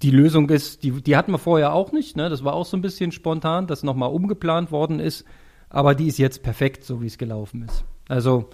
[0.02, 2.28] Die Lösung ist, die, die hatten wir vorher auch nicht, ne?
[2.28, 5.24] Das war auch so ein bisschen spontan, dass nochmal umgeplant worden ist,
[5.70, 7.84] aber die ist jetzt perfekt, so wie es gelaufen ist.
[8.08, 8.50] Also,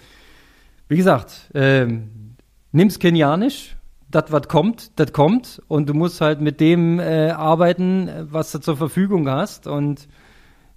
[0.87, 2.35] wie gesagt, ähm,
[2.71, 3.75] nimm's kenianisch,
[4.11, 5.61] das, was kommt, das kommt.
[5.67, 9.67] Und du musst halt mit dem äh, arbeiten, was du zur Verfügung hast.
[9.67, 10.07] Und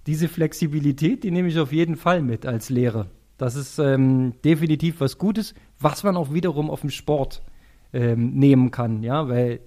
[0.07, 3.07] diese Flexibilität, die nehme ich auf jeden Fall mit als Lehrer.
[3.37, 7.41] Das ist ähm, definitiv was Gutes, was man auch wiederum auf dem Sport
[7.91, 9.03] ähm, nehmen kann.
[9.03, 9.59] Ja, weil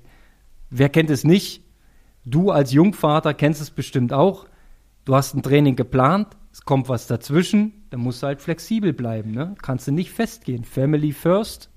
[0.71, 1.63] wer kennt es nicht?
[2.25, 4.47] Du als Jungvater kennst es bestimmt auch.
[5.05, 9.31] Du hast ein Training geplant, es kommt was dazwischen, dann musst du halt flexibel bleiben.
[9.31, 9.55] Ne?
[9.63, 10.65] Kannst du nicht festgehen.
[10.65, 11.71] Family first,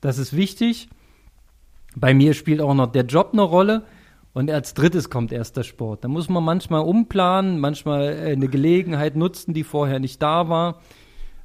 [0.00, 0.88] das ist wichtig.
[1.96, 3.82] Bei mir spielt auch noch der Job eine Rolle.
[4.34, 6.04] Und als drittes kommt erst der Sport.
[6.04, 10.82] Da muss man manchmal umplanen, manchmal äh, eine Gelegenheit nutzen, die vorher nicht da war.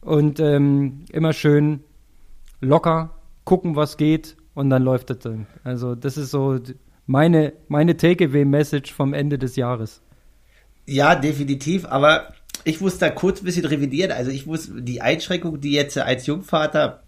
[0.02, 1.86] Und ähm, immer schön
[2.60, 5.48] locker gucken, was geht und dann läuft das dann.
[5.64, 6.60] Also das ist so
[7.06, 10.02] meine, meine Takeaway-Message vom Ende des Jahres.
[10.86, 12.34] Ja, definitiv, aber
[12.64, 14.12] ich muss da kurz ein bisschen revidieren.
[14.12, 17.04] Also ich muss die Einschränkungen, die jetzt als Jungvater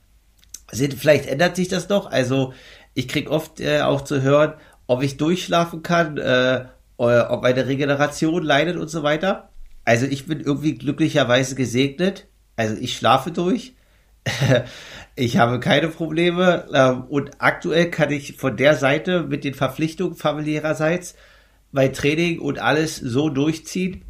[0.71, 2.09] sind, vielleicht ändert sich das noch.
[2.09, 2.53] Also
[2.93, 4.53] ich krieg oft äh, auch zu hören,
[4.87, 6.65] ob ich durchschlafen kann, äh,
[6.97, 9.49] ob meine Regeneration leidet und so weiter.
[9.85, 12.27] Also ich bin irgendwie glücklicherweise gesegnet.
[12.55, 13.73] Also ich schlafe durch.
[15.15, 16.65] ich habe keine Probleme.
[16.73, 21.15] Ähm, und aktuell kann ich von der Seite mit den Verpflichtungen familiärerseits
[21.71, 24.03] mein Training und alles so durchziehen,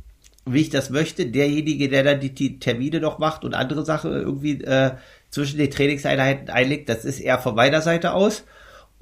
[0.46, 1.26] wie ich das möchte.
[1.26, 4.91] Derjenige, der dann die, die Termine noch macht und andere Sachen irgendwie äh,
[5.30, 6.89] zwischen den Trainingseinheiten einlegt.
[6.89, 8.43] Das ist eher von meiner Seite aus.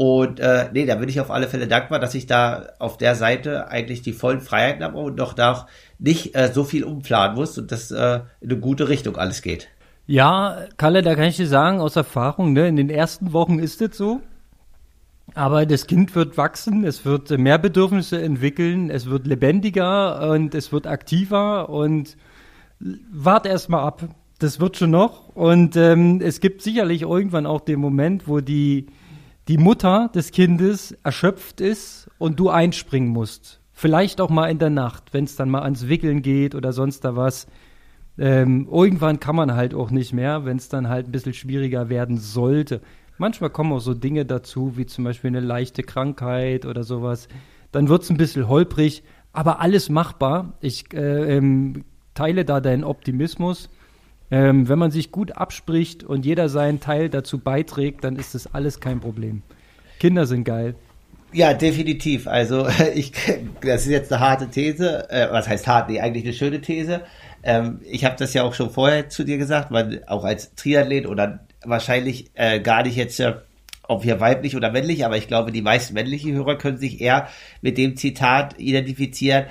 [0.02, 3.14] Und äh, nee, da bin ich auf alle Fälle dankbar, dass ich da auf der
[3.14, 5.68] Seite eigentlich die vollen Freiheiten habe und doch da auch
[6.00, 9.68] nicht äh, so viel umplanen muss und das äh, in eine gute Richtung alles geht.
[10.08, 13.80] Ja, Kalle, da kann ich dir sagen, aus Erfahrung, ne, in den ersten Wochen ist
[13.80, 14.22] es so.
[15.36, 20.72] Aber das Kind wird wachsen, es wird mehr Bedürfnisse entwickeln, es wird lebendiger und es
[20.72, 22.18] wird aktiver und
[22.80, 24.02] wart erst mal ab.
[24.40, 25.36] Das wird schon noch.
[25.36, 28.88] Und ähm, es gibt sicherlich irgendwann auch den Moment, wo die,
[29.52, 33.60] die Mutter des Kindes erschöpft ist und du einspringen musst.
[33.74, 37.04] Vielleicht auch mal in der Nacht, wenn es dann mal ans Wickeln geht oder sonst
[37.04, 37.48] da was.
[38.18, 41.90] Ähm, irgendwann kann man halt auch nicht mehr, wenn es dann halt ein bisschen schwieriger
[41.90, 42.80] werden sollte.
[43.18, 47.28] Manchmal kommen auch so Dinge dazu, wie zum Beispiel eine leichte Krankheit oder sowas.
[47.74, 50.54] Dann wird es ein bisschen holprig, aber alles machbar.
[50.62, 51.84] Ich äh, ähm,
[52.14, 53.70] teile da deinen Optimismus.
[54.32, 58.54] Ähm, wenn man sich gut abspricht und jeder seinen Teil dazu beiträgt, dann ist das
[58.54, 59.41] alles kein Problem.
[60.00, 60.76] Kinder sind geil.
[61.34, 62.28] Ja, definitiv.
[62.28, 63.12] Also ich,
[63.62, 65.10] das ist jetzt eine harte These.
[65.10, 65.89] Äh, was heißt hart?
[65.89, 67.02] Nee, eigentlich eine schöne These.
[67.44, 71.08] Ähm, ich habe das ja auch schon vorher zu dir gesagt, weil auch als Triathlet
[71.08, 73.34] oder wahrscheinlich äh, gar nicht jetzt, äh,
[73.88, 77.28] ob wir weiblich oder männlich, aber ich glaube, die meisten männlichen Hörer können sich eher
[77.62, 79.46] mit dem Zitat identifizieren,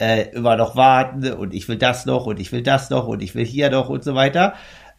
[0.00, 3.22] äh, immer noch warten und ich will das noch und ich will das noch und
[3.22, 4.54] ich will hier noch und so weiter.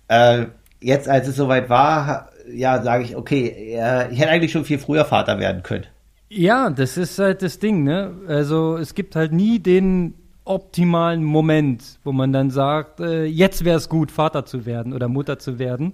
[0.08, 0.46] Äh,
[0.80, 4.80] jetzt, als es soweit war, ja, sage ich, okay, äh, ich hätte eigentlich schon viel
[4.80, 5.86] früher Vater werden können.
[6.30, 8.14] Ja, das ist halt das Ding, ne?
[8.28, 10.14] Also es gibt halt nie den
[10.46, 15.08] optimalen Moment, wo man dann sagt, äh, jetzt wäre es gut, Vater zu werden oder
[15.08, 15.94] Mutter zu werden.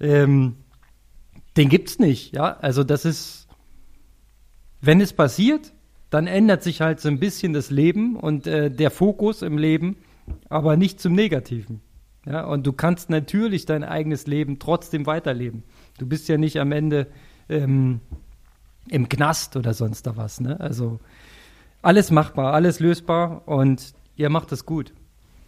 [0.00, 0.56] Ähm,
[1.56, 2.56] den gibt's nicht, ja.
[2.60, 3.48] Also das ist,
[4.80, 5.72] wenn es passiert,
[6.10, 9.96] dann ändert sich halt so ein bisschen das Leben und äh, der Fokus im Leben,
[10.48, 11.80] aber nicht zum Negativen.
[12.26, 15.62] Ja, und du kannst natürlich dein eigenes Leben trotzdem weiterleben.
[15.98, 17.06] Du bist ja nicht am Ende
[17.48, 18.00] ähm,
[18.88, 20.40] im Knast oder sonst da was.
[20.40, 20.58] Ne?
[20.58, 20.98] Also
[21.82, 24.92] alles machbar, alles lösbar und ihr macht es gut.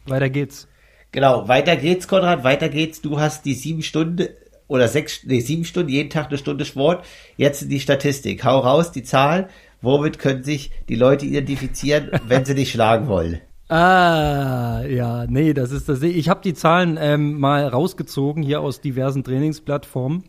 [0.07, 0.69] Weiter geht's.
[1.11, 3.01] Genau, weiter geht's, Konrad, weiter geht's.
[3.01, 4.29] Du hast die sieben Stunden
[4.69, 7.05] oder sechs, nee, sieben Stunden, jeden Tag eine Stunde Sport.
[7.37, 8.45] Jetzt die Statistik.
[8.45, 9.49] Hau raus, die Zahl.
[9.81, 13.41] Womit können sich die Leute identifizieren, wenn sie dich schlagen wollen?
[13.71, 16.01] Ah, ja, nee, das ist das.
[16.01, 20.25] Ich habe die Zahlen ähm, mal rausgezogen hier aus diversen Trainingsplattformen.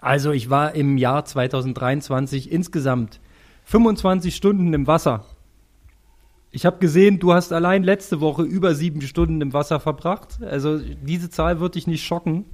[0.00, 3.20] Also ich war im Jahr 2023 insgesamt
[3.66, 5.24] 25 Stunden im Wasser.
[6.50, 10.42] Ich habe gesehen, du hast allein letzte Woche über sieben Stunden im Wasser verbracht.
[10.42, 12.44] Also diese Zahl wird dich nicht schocken.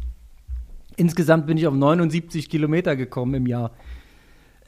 [0.97, 3.71] Insgesamt bin ich auf 79 Kilometer gekommen im Jahr.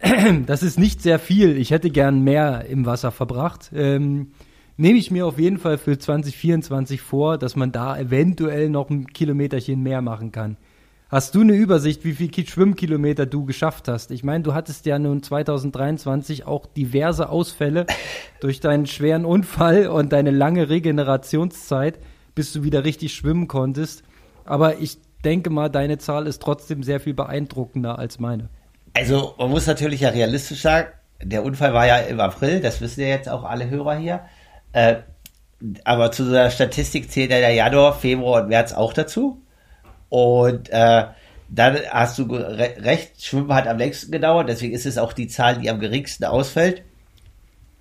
[0.47, 1.57] Das ist nicht sehr viel.
[1.57, 3.71] Ich hätte gern mehr im Wasser verbracht.
[3.75, 4.33] Ähm,
[4.77, 9.07] nehme ich mir auf jeden Fall für 2024 vor, dass man da eventuell noch ein
[9.07, 10.57] Kilometerchen mehr machen kann.
[11.11, 14.11] Hast du eine Übersicht, wie viel Schwimmkilometer du geschafft hast?
[14.11, 17.87] Ich meine, du hattest ja nun 2023 auch diverse Ausfälle
[18.41, 22.01] durch deinen schweren Unfall und deine lange Regenerationszeit,
[22.35, 24.03] bis du wieder richtig schwimmen konntest.
[24.45, 28.49] Aber ich denke mal, deine Zahl ist trotzdem sehr viel beeindruckender als meine.
[28.95, 30.89] Also, man muss natürlich ja realistisch sagen,
[31.23, 34.21] der Unfall war ja im April, das wissen ja jetzt auch alle Hörer hier.
[34.73, 34.97] Äh,
[35.85, 39.41] aber zu der Statistik zählt ja der Januar, Februar und März auch dazu.
[40.09, 41.05] Und äh,
[41.49, 45.29] dann hast du re recht, Schwimmen hat am längsten gedauert, deswegen ist es auch die
[45.29, 46.83] Zahl, die am geringsten ausfällt.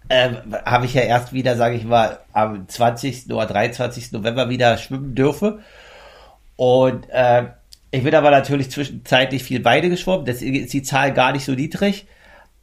[0.10, 3.32] Ähm, Habe ich ja erst wieder, sage ich mal, am 20.
[3.32, 4.12] oder 23.
[4.12, 5.60] November wieder schwimmen dürfe.
[6.56, 7.46] Und äh,
[7.94, 11.52] ich bin aber natürlich zwischenzeitlich viel Beine geschwommen, deswegen ist die Zahl gar nicht so
[11.52, 12.08] niedrig.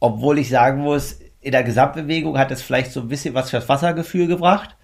[0.01, 3.69] Obwohl ich sagen muss, in der Gesamtbewegung hat es vielleicht so ein bisschen was fürs
[3.69, 4.75] Wassergefühl gebracht.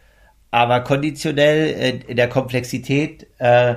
[0.50, 3.76] Aber konditionell in, in der Komplexität äh,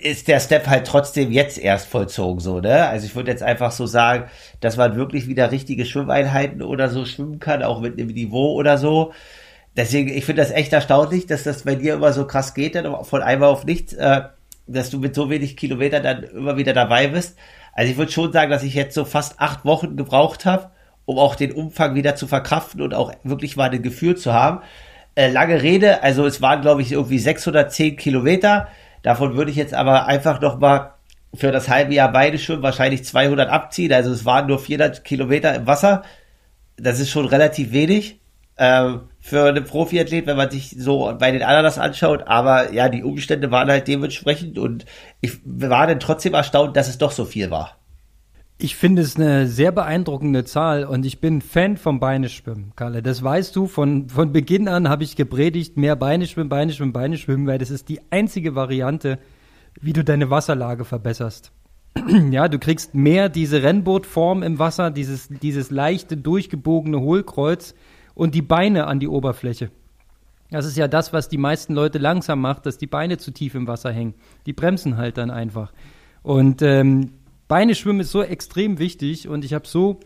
[0.00, 2.86] ist der Step halt trotzdem jetzt erst vollzogen, so, ne?
[2.86, 7.06] Also ich würde jetzt einfach so sagen, dass man wirklich wieder richtige Schwimmeinheiten oder so
[7.06, 9.12] schwimmen kann, auch mit einem Niveau oder so.
[9.76, 13.04] Deswegen, ich finde das echt erstaunlich, dass das bei dir immer so krass geht, dann
[13.04, 14.22] von einmal auf nichts, äh,
[14.72, 17.36] dass du mit so wenig Kilometern dann immer wieder dabei bist.
[17.72, 20.70] Also ich würde schon sagen, dass ich jetzt so fast acht Wochen gebraucht habe,
[21.04, 24.60] um auch den Umfang wieder zu verkraften und auch wirklich mal ein Gefühl zu haben.
[25.14, 28.68] Äh, lange Rede, also es waren glaube ich irgendwie 610 Kilometer
[29.02, 30.94] Davon würde ich jetzt aber einfach noch mal
[31.34, 33.92] für das halbe Jahr beide schon wahrscheinlich 200 abziehen.
[33.92, 36.04] Also es waren nur 400 Kilometer im Wasser.
[36.76, 38.20] Das ist schon relativ wenig
[38.62, 42.28] ähm, für einen Profiathlet, wenn man sich so bei den anderen das anschaut.
[42.28, 44.86] Aber ja, die Umstände waren halt dementsprechend und
[45.20, 47.76] ich war dann trotzdem erstaunt, dass es doch so viel war.
[48.58, 53.02] Ich finde es eine sehr beeindruckende Zahl und ich bin Fan vom Beineschwimmen, Kalle.
[53.02, 57.58] Das weißt du, von, von Beginn an habe ich gepredigt, mehr Beineschwimmen, Beineschwimmen, Beineschwimmen, weil
[57.58, 59.18] das ist die einzige Variante,
[59.80, 61.50] wie du deine Wasserlage verbesserst.
[62.30, 67.74] ja, du kriegst mehr diese Rennbootform im Wasser, dieses, dieses leichte, durchgebogene Hohlkreuz
[68.14, 69.70] und die Beine an die Oberfläche.
[70.50, 73.54] Das ist ja das, was die meisten Leute langsam macht, dass die Beine zu tief
[73.54, 74.14] im Wasser hängen.
[74.44, 75.72] Die bremsen halt dann einfach.
[76.22, 77.12] Und ähm,
[77.48, 80.00] Beine schwimmen ist so extrem wichtig und ich habe so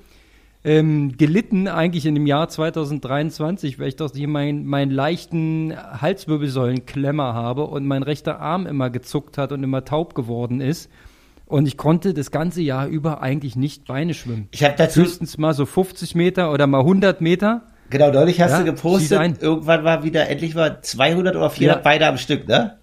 [0.64, 7.34] ähm, gelitten eigentlich in dem Jahr 2023, weil ich doch hier meinen mein leichten Halswirbelsäulenklemmer
[7.34, 10.90] habe und mein rechter Arm immer gezuckt hat und immer taub geworden ist.
[11.46, 14.48] Und ich konnte das ganze Jahr über eigentlich nicht Beine schwimmen.
[14.50, 17.62] Ich habe dazu höchstens mal so 50 Meter oder mal 100 Meter.
[17.90, 21.82] Genau, neulich hast ja, du gepostet, irgendwann war wieder endlich mal 200 oder 400 ja.
[21.82, 22.78] Beine am Stück, ne?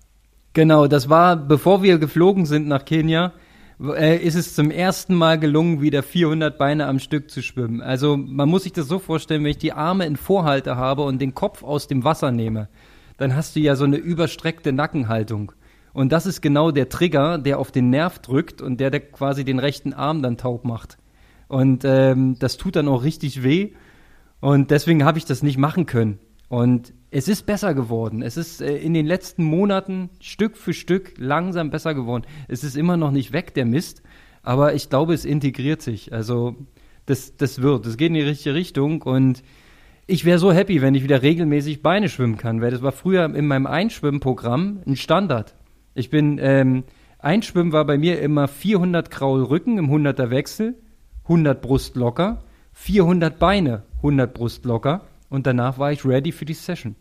[0.54, 3.34] Genau, das war, bevor wir geflogen sind nach Kenia,
[3.82, 7.82] äh, ist es zum ersten Mal gelungen, wieder 400 Beine am Stück zu schwimmen.
[7.82, 11.20] Also man muss sich das so vorstellen, wenn ich die Arme in Vorhalte habe und
[11.20, 12.70] den Kopf aus dem Wasser nehme,
[13.18, 15.52] dann hast du ja so eine überstreckte Nackenhaltung.
[15.94, 19.44] Und das ist genau der Trigger, der auf den Nerv drückt und der, der quasi
[19.44, 20.98] den rechten Arm dann taub macht.
[21.48, 23.74] Und ähm, das tut dann auch richtig weh.
[24.44, 26.20] Und deswegen habe ich das nicht machen können.
[26.50, 28.22] Und es ist besser geworden.
[28.22, 32.26] Es ist äh, in den letzten Monaten Stück für Stück langsam besser geworden.
[32.50, 34.04] Es ist immer noch nicht weg, der Mist.
[34.42, 36.12] Aber ich glaube, es integriert sich.
[36.12, 36.58] Also
[37.06, 37.86] das, das wird.
[37.86, 39.02] Es geht in die richtige Richtung.
[39.04, 39.44] Und
[40.08, 43.34] ich wäre so happy, wenn ich wieder regelmäßig Beine schwimmen kann, weil das war früher
[43.34, 45.56] in meinem Einschwimmprogramm ein Standard.
[45.96, 46.84] Ich bin, ähm,
[47.18, 50.76] Einschwimmen war bei mir immer 400 Kraul Rücken im 100er Wechsel,
[51.30, 56.54] 100 Brust locker, 400 Beine 100 Brust locker und danach war ich ready für die
[56.54, 56.96] Session.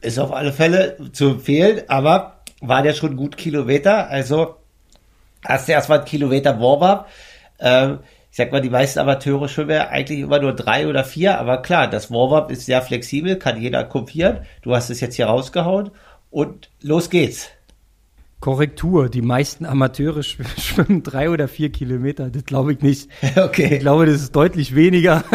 [0.00, 4.56] Ist auf alle Fälle zu empfehlen, aber war ja schon gut Kilometer, also
[5.44, 7.08] hast du erstmal ein Kilometer Warm-up.
[7.58, 11.38] Ähm, ich sag mal, die meisten Amateure schwimmen ja eigentlich immer nur drei oder vier,
[11.38, 14.46] aber klar, das Warm-up ist sehr flexibel, kann jeder kopieren.
[14.62, 15.90] Du hast es jetzt hier rausgehauen
[16.30, 17.48] und los geht's.
[18.40, 22.30] Korrektur, die meisten Amateure schwimmen drei oder vier Kilometer.
[22.30, 23.10] Das glaube ich nicht.
[23.36, 23.76] Okay.
[23.76, 25.24] Ich glaube, das ist deutlich weniger.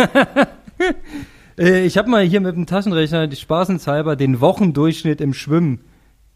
[1.57, 5.79] Äh, ich habe mal hier mit dem Taschenrechner die spaßenshalber den Wochendurchschnitt im Schwimmen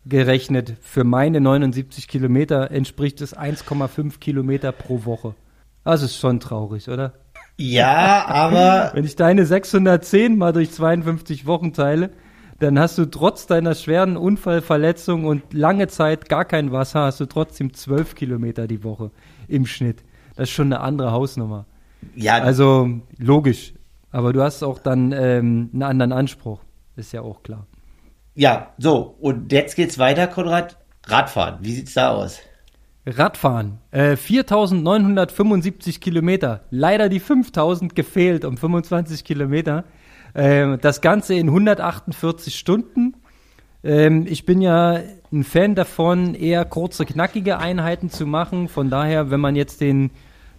[0.06, 0.76] gerechnet.
[0.82, 5.36] Für meine 79 Kilometer entspricht es 1,5 Kilometer pro Woche.
[5.84, 7.16] Das ist schon traurig, oder?
[7.58, 8.92] Ja, aber.
[8.94, 12.12] Wenn ich deine 610 mal durch 52 Wochen teile,
[12.60, 17.26] dann hast du trotz deiner schweren Unfallverletzung und lange Zeit gar kein Wasser, hast du
[17.26, 19.12] trotzdem zwölf Kilometer die Woche
[19.48, 20.04] im Schnitt.
[20.36, 21.66] Das ist schon eine andere Hausnummer.
[22.16, 22.36] Ja.
[22.36, 23.74] Also logisch.
[24.12, 26.62] Aber du hast auch dann ähm, einen anderen Anspruch.
[26.96, 27.68] Ist ja auch klar.
[28.36, 29.16] Ja, so.
[29.20, 30.78] Und jetzt geht's weiter, Konrad.
[31.06, 31.60] Radfahren.
[31.62, 32.40] Wie sieht's da aus?
[33.06, 33.80] Radfahren.
[33.92, 36.62] Äh, 4975 Kilometer.
[36.70, 39.86] Leider die 5000 gefehlt um 25 Kilometer.
[40.36, 43.16] Ähm, das Ganze in 148 Stunden.
[43.84, 45.00] Ähm, ich bin ja
[45.32, 48.68] ein Fan davon, eher kurze, knackige Einheiten zu machen.
[48.68, 50.12] Von daher, wenn man jetzt den,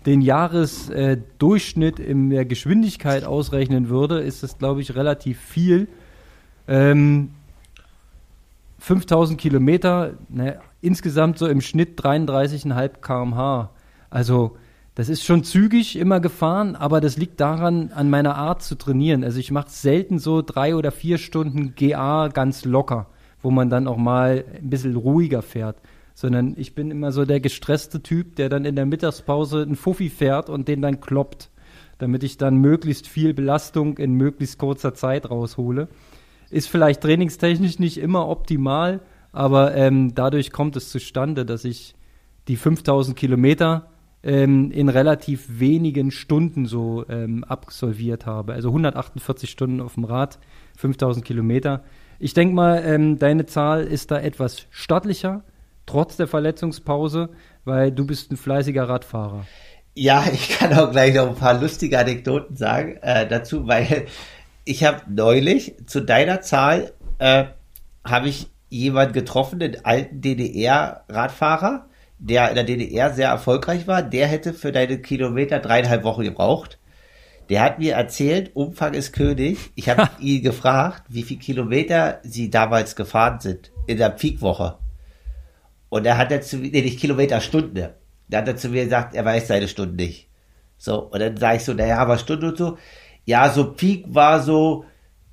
[0.07, 5.89] den Jahresdurchschnitt äh, in der Geschwindigkeit ausrechnen würde, ist das, glaube ich, relativ viel.
[6.69, 7.31] Ähm,
[8.79, 13.71] 5000 Kilometer, ne, insgesamt so im Schnitt 33,5 km/h.
[14.09, 14.57] Also
[14.95, 19.23] das ist schon zügig immer gefahren, aber das liegt daran, an meiner Art zu trainieren.
[19.23, 23.07] Also ich mache selten so drei oder vier Stunden GA ganz locker,
[23.41, 25.77] wo man dann auch mal ein bisschen ruhiger fährt.
[26.15, 30.11] Sondern ich bin immer so der gestresste Typ, der dann in der Mittagspause einen Fuffi
[30.11, 31.51] fährt und den dann kloppt,
[31.99, 35.89] damit ich dann möglichst viel Belastung in möglichst kurzer Zeit raushole.
[36.51, 39.01] Ist vielleicht trainingstechnisch nicht immer optimal,
[39.33, 41.95] aber ähm, dadurch kommt es zustande, dass ich
[42.49, 43.87] die 5000 Kilometer
[44.23, 48.53] ähm, in relativ wenigen Stunden so ähm, absolviert habe.
[48.53, 50.39] Also 148 Stunden auf dem Rad,
[50.77, 51.83] 5000 Kilometer.
[52.19, 55.43] Ich denke mal, ähm, deine Zahl ist da etwas stattlicher,
[55.87, 57.31] trotz der Verletzungspause,
[57.65, 59.47] weil du bist ein fleißiger Radfahrer.
[59.95, 64.07] Ja, ich kann auch gleich noch ein paar lustige Anekdoten sagen äh, dazu, weil
[64.65, 67.45] ich habe neulich zu deiner Zahl äh,
[68.05, 71.87] habe ich jemanden getroffen, den alten DDR-Radfahrer,
[72.21, 76.79] der in der DDR sehr erfolgreich war, der hätte für deine Kilometer dreieinhalb Wochen gebraucht.
[77.49, 79.59] Der hat mir erzählt, Umfang ist König.
[79.75, 84.77] Ich habe ihn gefragt, wie viel Kilometer sie damals gefahren sind in der Peakwoche.
[85.89, 87.97] Und er hat dazu, nee, nicht Kilometer, Stunde.
[88.29, 90.29] Da hat er zu mir gesagt, er weiß seine Stunden nicht.
[90.79, 92.79] So, und dann sage ich so, naja, aber Stunde und so.
[93.25, 94.85] Ja, so Peak war so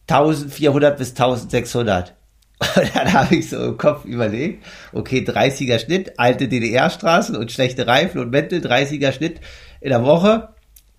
[0.08, 2.17] 1400 bis 1600.
[2.60, 7.86] Und dann habe ich so im Kopf überlegt, okay, 30er Schnitt, alte DDR-Straßen und schlechte
[7.86, 9.42] Reifen und Mäntel, 30er Schnitt
[9.80, 10.50] in der Woche.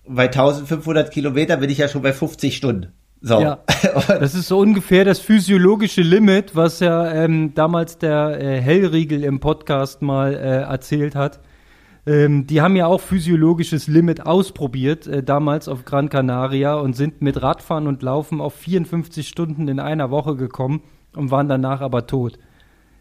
[0.07, 2.93] Bei 1500 Kilometer bin ich ja schon bei 50 Stunden.
[3.21, 3.41] So.
[3.41, 3.59] Ja,
[4.07, 9.41] das ist so ungefähr das physiologische Limit, was ja ähm, damals der äh, Hellriegel im
[9.41, 11.41] Podcast mal äh, erzählt hat.
[12.07, 17.21] Ähm, die haben ja auch physiologisches Limit ausprobiert, äh, damals auf Gran Canaria und sind
[17.21, 20.81] mit Radfahren und Laufen auf 54 Stunden in einer Woche gekommen
[21.19, 22.39] und waren danach aber tot.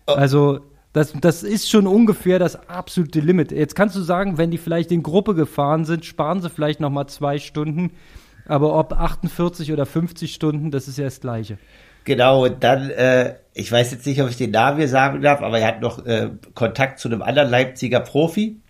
[0.06, 0.12] Oh.
[0.12, 0.60] Also
[0.92, 3.52] das, das ist schon ungefähr das absolute Limit.
[3.52, 6.90] Jetzt kannst du sagen, wenn die vielleicht in Gruppe gefahren sind, sparen sie vielleicht noch
[6.90, 7.92] mal zwei Stunden.
[8.46, 11.58] Aber ob 48 oder 50 Stunden, das ist ja das Gleiche.
[12.04, 15.42] Genau, und dann, äh, ich weiß jetzt nicht, ob ich den Namen hier sagen darf,
[15.42, 18.60] aber er hat noch äh, Kontakt zu einem anderen Leipziger Profi.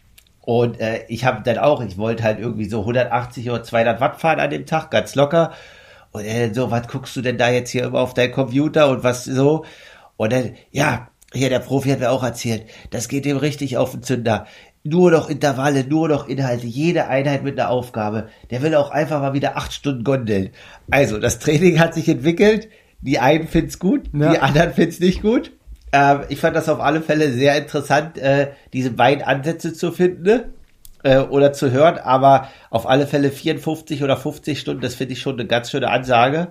[0.40, 4.20] Und äh, ich habe dann auch, ich wollte halt irgendwie so 180 oder 200 Watt
[4.20, 5.53] fahren an dem Tag, ganz locker.
[6.12, 9.04] Und er so, was guckst du denn da jetzt hier immer auf deinen Computer und
[9.04, 9.64] was so?
[10.16, 13.92] Und dann, ja, hier der Profi hat mir auch erzählt, das geht ihm richtig auf
[13.92, 14.46] den Zünder
[14.84, 18.28] nur noch Intervalle, nur noch Inhalte, jede Einheit mit einer Aufgabe.
[18.50, 20.50] Der will auch einfach mal wieder acht Stunden gondeln.
[20.90, 22.68] Also, das Training hat sich entwickelt.
[23.00, 24.32] Die einen finden's gut, ja.
[24.32, 25.52] die anderen finden's nicht gut.
[25.92, 30.22] Ähm, ich fand das auf alle Fälle sehr interessant, äh, diese beiden Ansätze zu finden
[30.22, 30.50] ne?
[31.03, 31.99] Äh, oder zu hören.
[31.99, 35.90] Aber auf alle Fälle 54 oder 50 Stunden, das finde ich schon eine ganz schöne
[35.90, 36.49] Ansage.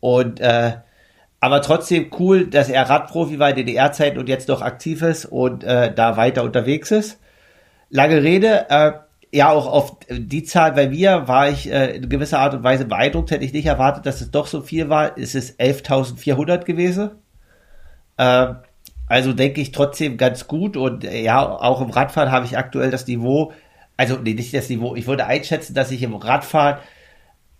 [0.00, 0.72] Und äh,
[1.40, 5.64] aber trotzdem cool, dass er Radprofi war in DDR-Zeiten und jetzt noch aktiv ist und
[5.64, 7.18] äh, da weiter unterwegs ist.
[7.88, 8.92] Lange Rede, äh,
[9.32, 12.84] ja, auch auf die Zahl bei mir war ich äh, in gewisser Art und Weise
[12.84, 13.30] beeindruckt.
[13.30, 15.16] Hätte ich nicht erwartet, dass es doch so viel war.
[15.16, 17.10] Es ist 11.400 gewesen.
[18.16, 18.54] Äh,
[19.06, 20.76] also denke ich trotzdem ganz gut.
[20.76, 23.52] Und äh, ja, auch im Radfahren habe ich aktuell das Niveau,
[24.00, 24.96] also nee, nicht das Niveau.
[24.96, 26.80] Ich würde einschätzen, dass ich im Radfahren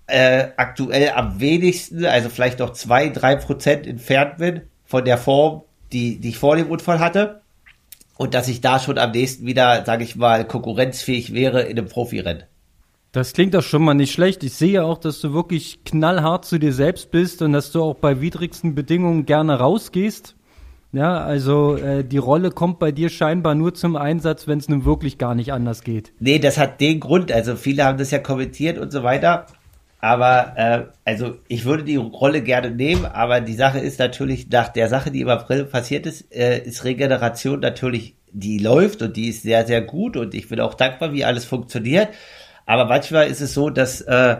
[0.07, 5.65] äh, aktuell am wenigsten, also vielleicht noch zwei, drei Prozent entfernt bin von der Form,
[5.93, 7.43] die, die ich vor dem Unfall hatte
[8.17, 11.89] und dass ich da schon am nächsten wieder, sage ich mal, konkurrenzfähig wäre in einem
[11.89, 12.45] Profirennen.
[13.13, 14.43] Das klingt doch schon mal nicht schlecht.
[14.43, 17.97] Ich sehe auch, dass du wirklich knallhart zu dir selbst bist und dass du auch
[17.97, 20.37] bei widrigsten Bedingungen gerne rausgehst.
[20.93, 24.85] Ja, also äh, die Rolle kommt bei dir scheinbar nur zum Einsatz, wenn es nun
[24.85, 26.13] wirklich gar nicht anders geht.
[26.19, 27.31] Nee, das hat den Grund.
[27.31, 29.47] Also viele haben das ja kommentiert und so weiter.
[30.01, 34.69] Aber äh, also ich würde die Rolle gerne nehmen, aber die Sache ist natürlich, nach
[34.69, 39.29] der Sache, die im April passiert ist, äh, ist Regeneration natürlich, die läuft und die
[39.29, 42.09] ist sehr, sehr gut und ich bin auch dankbar, wie alles funktioniert.
[42.65, 44.37] Aber manchmal ist es so, dass äh,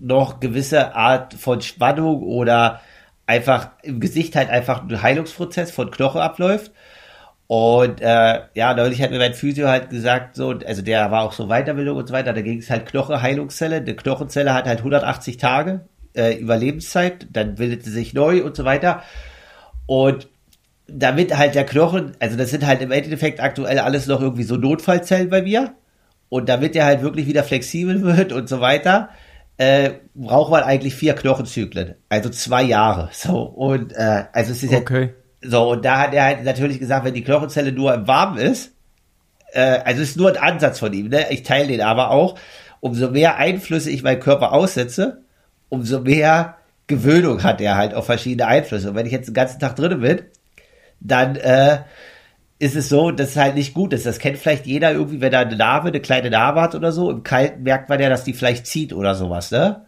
[0.00, 2.80] noch gewisse Art von Spannung oder
[3.26, 6.72] einfach im Gesicht halt einfach ein Heilungsprozess von Knochen abläuft.
[7.48, 11.32] Und äh, ja, neulich hat mir mein Physio halt gesagt, so, also der war auch
[11.32, 13.76] so Weiterbildung und so weiter, da ging es halt Knochenheilungszelle.
[13.76, 18.64] Eine Knochenzelle hat halt 180 Tage äh, Überlebenszeit, dann bildet sie sich neu und so
[18.64, 19.02] weiter.
[19.86, 20.28] Und
[20.88, 24.56] damit halt der Knochen, also das sind halt im Endeffekt aktuell alles noch irgendwie so
[24.56, 25.74] Notfallzellen bei mir.
[26.28, 29.10] Und damit der halt wirklich wieder flexibel wird und so weiter,
[29.58, 33.08] äh, braucht man eigentlich vier Knochenzyklen, also zwei Jahre.
[33.12, 35.02] So und äh, also es ist okay.
[35.02, 35.08] ja
[35.42, 38.72] so, und da hat er halt natürlich gesagt, wenn die Knochenzelle nur im Warmen ist,
[39.52, 41.26] äh, also ist nur ein Ansatz von ihm, ne?
[41.30, 42.38] ich teile den aber auch,
[42.80, 45.22] umso mehr Einflüsse ich meinem Körper aussetze,
[45.68, 48.90] umso mehr Gewöhnung hat er halt auf verschiedene Einflüsse.
[48.90, 50.22] Und wenn ich jetzt den ganzen Tag drin bin,
[51.00, 51.78] dann äh,
[52.58, 54.06] ist es so, dass es halt nicht gut ist.
[54.06, 57.10] Das kennt vielleicht jeder irgendwie, wenn er eine Narbe, eine kleine Narbe hat oder so.
[57.10, 59.82] Im Kalten merkt man ja, dass die vielleicht zieht oder sowas, ne?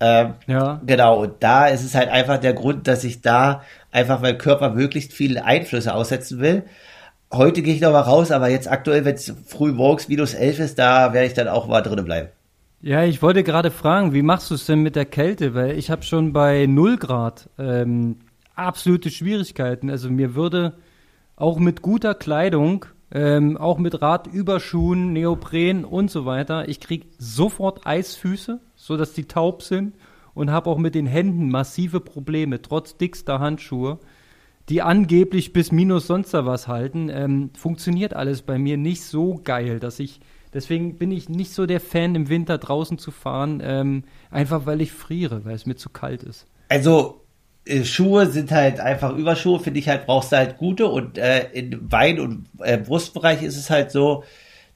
[0.00, 0.80] Ähm, ja.
[0.86, 4.70] Genau, und da ist es halt einfach der Grund, dass ich da einfach meinem Körper
[4.70, 6.62] möglichst viele Einflüsse aussetzen will.
[7.32, 10.60] Heute gehe ich noch mal raus, aber jetzt aktuell, wenn es früh morgens minus 11
[10.60, 12.28] ist, da werde ich dann auch mal drinnen bleiben.
[12.80, 15.54] Ja, ich wollte gerade fragen, wie machst du es denn mit der Kälte?
[15.54, 18.16] Weil ich habe schon bei 0 Grad ähm,
[18.54, 19.90] absolute Schwierigkeiten.
[19.90, 20.74] Also mir würde
[21.38, 27.86] auch mit guter Kleidung, ähm, auch mit Radüberschuhen, Neopren und so weiter, ich kriege sofort
[27.86, 29.94] Eisfüße so dass die taub sind
[30.34, 33.98] und habe auch mit den Händen massive Probleme, trotz dickster Handschuhe,
[34.68, 37.10] die angeblich bis minus sonst was halten.
[37.10, 40.20] Ähm, funktioniert alles bei mir nicht so geil, dass ich
[40.54, 44.80] Deswegen bin ich nicht so der Fan, im Winter draußen zu fahren, ähm, einfach weil
[44.80, 46.46] ich friere, weil es mir zu kalt ist.
[46.70, 47.20] Also
[47.84, 51.88] Schuhe sind halt einfach Überschuhe, finde ich halt, brauchst du halt gute und äh, in
[51.88, 54.24] Bein- und äh, Brustbereich ist es halt so,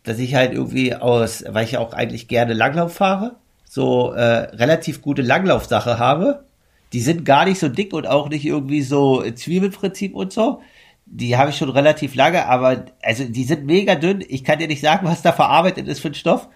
[0.02, 4.22] dass ich halt irgendwie aus, weil ich ja auch eigentlich gerne Langlauf fahre, so äh,
[4.22, 6.44] relativ gute Langlaufsache habe.
[6.92, 10.60] Die sind gar nicht so dick und auch nicht irgendwie so Zwiebelprinzip und so.
[11.06, 14.22] Die habe ich schon relativ lange, aber also die sind mega dünn.
[14.28, 16.48] Ich kann dir nicht sagen, was da verarbeitet ist für ein Stoff,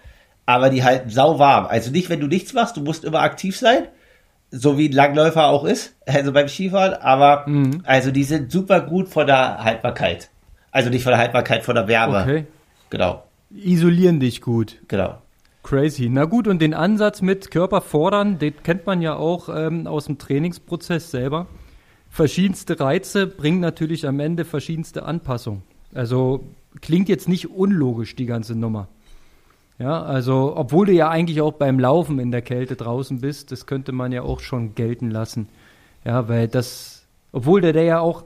[0.45, 1.65] aber die halten sau warm.
[1.65, 3.87] Also nicht, wenn du nichts machst, du musst immer aktiv sein,
[4.51, 7.81] so wie ein Langläufer auch ist, also beim Skifahren, aber mhm.
[7.83, 10.29] also die sind super gut von der Haltbarkeit.
[10.71, 12.21] Also nicht von der Haltbarkeit, von der Wärme.
[12.21, 12.45] Okay.
[12.89, 13.23] Genau.
[13.51, 14.77] Isolieren dich gut.
[14.87, 15.17] Genau.
[15.63, 16.07] Crazy.
[16.09, 20.05] Na gut, und den Ansatz mit Körper fordern, den kennt man ja auch ähm, aus
[20.05, 21.47] dem Trainingsprozess selber.
[22.09, 25.63] Verschiedenste Reize bringen natürlich am Ende verschiedenste Anpassungen.
[25.93, 26.45] Also
[26.79, 28.87] klingt jetzt nicht unlogisch, die ganze Nummer.
[29.79, 33.67] Ja, also, obwohl du ja eigentlich auch beim Laufen in der Kälte draußen bist, das
[33.67, 35.49] könnte man ja auch schon gelten lassen.
[36.03, 38.25] Ja, weil das, obwohl du da ja auch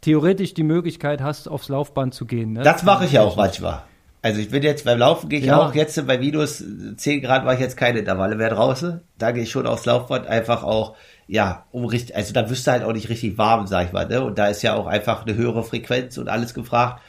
[0.00, 2.54] theoretisch die Möglichkeit hast, aufs Laufband zu gehen.
[2.54, 2.62] Ne?
[2.62, 3.82] Das mache ich ja auch manchmal.
[4.20, 5.60] Also ich bin jetzt beim Laufen, gehe ich ja.
[5.60, 6.64] auch jetzt bei minus
[6.96, 9.00] 10 Grad war ich jetzt keine Intervalle mehr draußen.
[9.16, 10.96] Da gehe ich schon aufs Laufband einfach auch,
[11.28, 14.08] ja, um richtig, also da wirst du halt auch nicht richtig warm, sag ich mal,
[14.08, 14.24] ne?
[14.24, 17.00] Und da ist ja auch einfach eine höhere Frequenz und alles gefragt.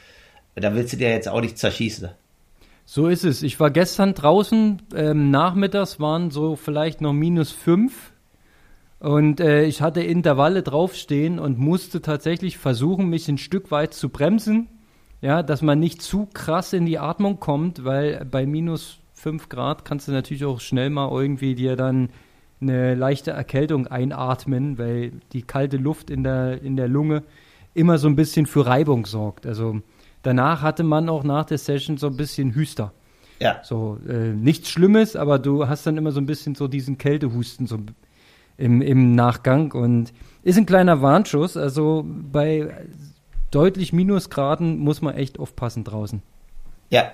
[0.56, 2.10] Da willst du dir jetzt auch nicht zerschießen.
[2.92, 3.44] So ist es.
[3.44, 8.14] Ich war gestern draußen, ähm, nachmittags waren so vielleicht noch minus fünf
[8.98, 14.10] und äh, ich hatte Intervalle draufstehen und musste tatsächlich versuchen, mich ein Stück weit zu
[14.10, 14.70] bremsen,
[15.22, 19.86] ja, dass man nicht zu krass in die Atmung kommt, weil bei minus fünf Grad
[19.86, 22.10] kannst du natürlich auch schnell mal irgendwie dir dann
[22.60, 27.22] eine leichte Erkältung einatmen, weil die kalte Luft in der, in der Lunge
[27.76, 29.46] immer so ein bisschen für Reibung sorgt.
[29.46, 29.84] Also
[30.30, 32.94] danach hatte man auch nach der Session so ein bisschen Hüster.
[33.40, 33.62] Ja.
[33.64, 37.66] So, äh, nichts Schlimmes, aber du hast dann immer so ein bisschen so diesen Kältehusten
[37.66, 37.80] so
[38.58, 40.14] im, im Nachgang und
[40.44, 41.58] ist ein kleiner Warnschuss.
[41.58, 42.70] Also bei
[43.50, 46.22] deutlich Minusgraden muss man echt aufpassen draußen.
[46.92, 47.12] Ja.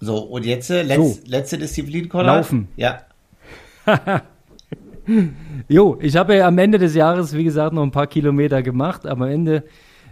[0.00, 1.20] So, und jetzt äh, letz, so.
[1.26, 2.36] letzte Disziplin, Konrad.
[2.36, 2.68] Laufen.
[2.76, 3.02] Ja.
[5.68, 9.06] jo, ich habe ja am Ende des Jahres, wie gesagt, noch ein paar Kilometer gemacht,
[9.06, 9.62] aber am Ende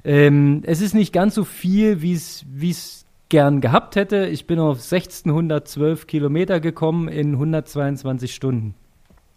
[0.04, 4.26] ähm, es ist nicht ganz so viel, wie es gern gehabt hätte.
[4.26, 8.74] Ich bin auf 1612 Kilometer gekommen in 122 Stunden.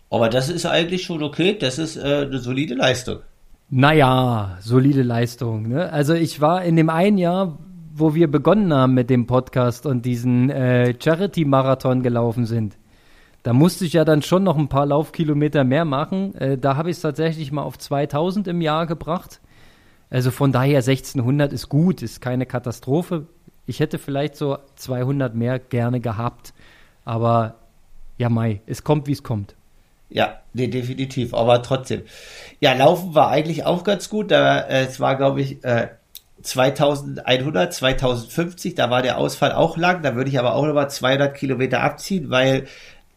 [0.09, 1.57] Aber das ist eigentlich schon okay.
[1.59, 3.19] Das ist äh, eine solide Leistung.
[3.69, 5.67] Naja, solide Leistung.
[5.69, 5.91] Ne?
[5.91, 7.57] Also ich war in dem einen Jahr,
[7.93, 12.77] wo wir begonnen haben mit dem Podcast und diesen äh, Charity-Marathon gelaufen sind.
[13.43, 16.35] Da musste ich ja dann schon noch ein paar Laufkilometer mehr machen.
[16.35, 19.41] Äh, da habe ich es tatsächlich mal auf 2000 im Jahr gebracht.
[20.09, 23.27] Also von daher 1600 ist gut, ist keine Katastrophe.
[23.65, 26.53] Ich hätte vielleicht so 200 mehr gerne gehabt,
[27.03, 27.55] aber
[28.17, 29.55] ja, Mai, es kommt, wie es kommt.
[30.09, 32.03] Ja, definitiv, aber trotzdem.
[32.61, 34.31] Ja, Laufen war eigentlich auch ganz gut.
[34.31, 35.89] Da, äh, es war, glaube ich, äh,
[36.41, 40.03] 2100, 2050, da war der Ausfall auch lang.
[40.03, 42.67] Da würde ich aber auch nochmal 200 Kilometer abziehen, weil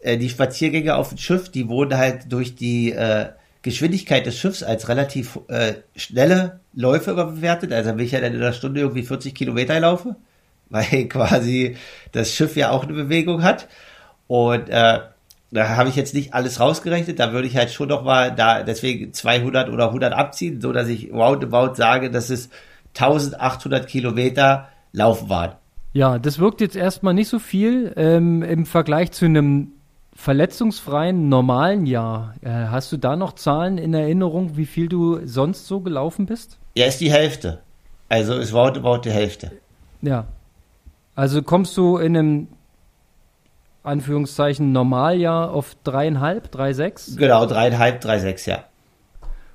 [0.01, 3.29] äh, die Spaziergänge auf dem Schiff, die wurden halt durch die äh,
[3.63, 7.73] Geschwindigkeit des Schiffs als relativ äh, schnelle Läufe bewertet.
[7.73, 10.17] Also wenn ich dann in einer Stunde irgendwie 40 Kilometer laufe,
[10.71, 11.77] weil quasi
[12.13, 13.69] das Schiff ja auch eine Bewegung hat.
[14.29, 15.01] Und äh,
[15.51, 17.19] da habe ich jetzt nicht alles rausgerechnet.
[17.19, 20.89] Da würde ich halt schon noch mal da deswegen 200 oder 100 abziehen, so dass
[20.89, 22.51] ich roundabout sage, dass es
[22.95, 25.53] 1800 Kilometer laufen waren.
[25.93, 29.73] Ja, das wirkt jetzt erstmal nicht so viel ähm, im Vergleich zu einem
[30.21, 35.67] verletzungsfreien normalen Jahr, äh, hast du da noch Zahlen in Erinnerung, wie viel du sonst
[35.67, 36.59] so gelaufen bist?
[36.77, 37.61] Ja, ist die Hälfte.
[38.11, 39.51] Also es war about die Hälfte.
[40.03, 40.27] Ja.
[41.15, 42.49] Also kommst du in einem
[43.83, 47.17] Anführungszeichen Normaljahr auf dreieinhalb, drei sechs?
[47.17, 48.65] Genau, dreieinhalb, drei sechs, ja.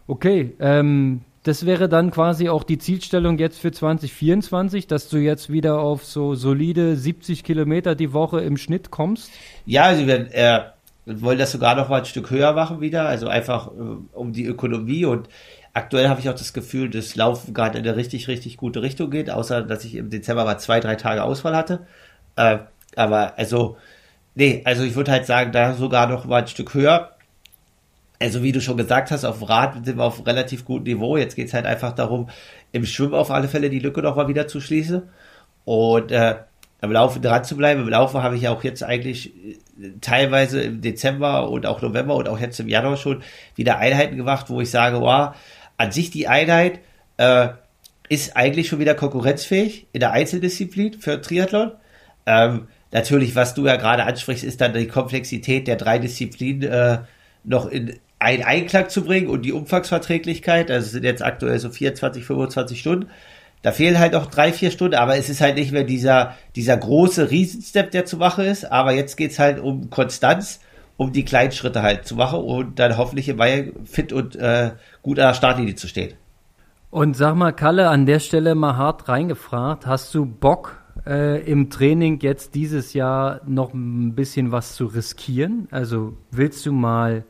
[0.08, 5.52] Okay, ähm, das wäre dann quasi auch die Zielstellung jetzt für 2024, dass du jetzt
[5.52, 9.30] wieder auf so solide 70 Kilometer die Woche im Schnitt kommst?
[9.68, 10.62] Ja, also wir äh,
[11.06, 13.72] wollen das sogar noch mal ein Stück höher machen wieder, also einfach äh,
[14.14, 15.30] um die Ökonomie und
[15.74, 19.12] aktuell habe ich auch das Gefühl, dass Laufen gerade in eine richtig, richtig gute Richtung
[19.12, 21.86] geht, außer dass ich im Dezember mal zwei, drei Tage Ausfall hatte.
[22.38, 22.58] Äh,
[22.96, 23.78] aber also,
[24.34, 27.15] nee, also ich würde halt sagen, da sogar noch mal ein Stück höher
[28.20, 31.18] also wie du schon gesagt hast, auf Rad sind wir auf relativ gutem Niveau.
[31.18, 32.30] Jetzt geht es halt einfach darum,
[32.72, 35.04] im Schwimmen auf alle Fälle die Lücke noch mal wieder zu schließen
[35.66, 36.36] und äh,
[36.82, 37.82] am Laufen dran zu bleiben.
[37.82, 42.30] Im Laufen habe ich auch jetzt eigentlich äh, teilweise im Dezember und auch November und
[42.30, 43.24] auch jetzt im Januar schon
[43.56, 45.36] wieder Einheiten gemacht, wo ich sage, wow,
[45.78, 46.80] an sich die Einheit
[47.18, 47.50] äh,
[48.08, 51.72] ist eigentlich schon wieder konkurrenzfähig in der Einzeldisziplin für Triathlon.
[52.26, 56.98] Ähm, natürlich, was du ja gerade ansprichst, ist dann die Komplexität der drei Disziplinen äh,
[57.44, 61.70] noch in einen Einklang zu bringen und die Umfangsverträglichkeit, also es sind jetzt aktuell so
[61.70, 63.10] 24, 25 Stunden,
[63.62, 66.76] da fehlen halt noch drei, vier Stunden, aber es ist halt nicht mehr dieser, dieser
[66.76, 70.60] große Riesenstep, der zu machen ist, aber jetzt geht's halt um Konstanz,
[70.98, 74.72] um die kleinen Schritte halt zu machen und dann hoffentlich im Mai fit und äh,
[75.04, 76.16] gut an der Startlinie zu stehen.
[76.90, 81.70] Und sag mal, Kalle, an der Stelle mal hart reingefragt, hast du Bock, äh, im
[81.70, 85.68] Training jetzt dieses Jahr noch ein bisschen was zu riskieren?
[85.70, 87.24] Also willst du mal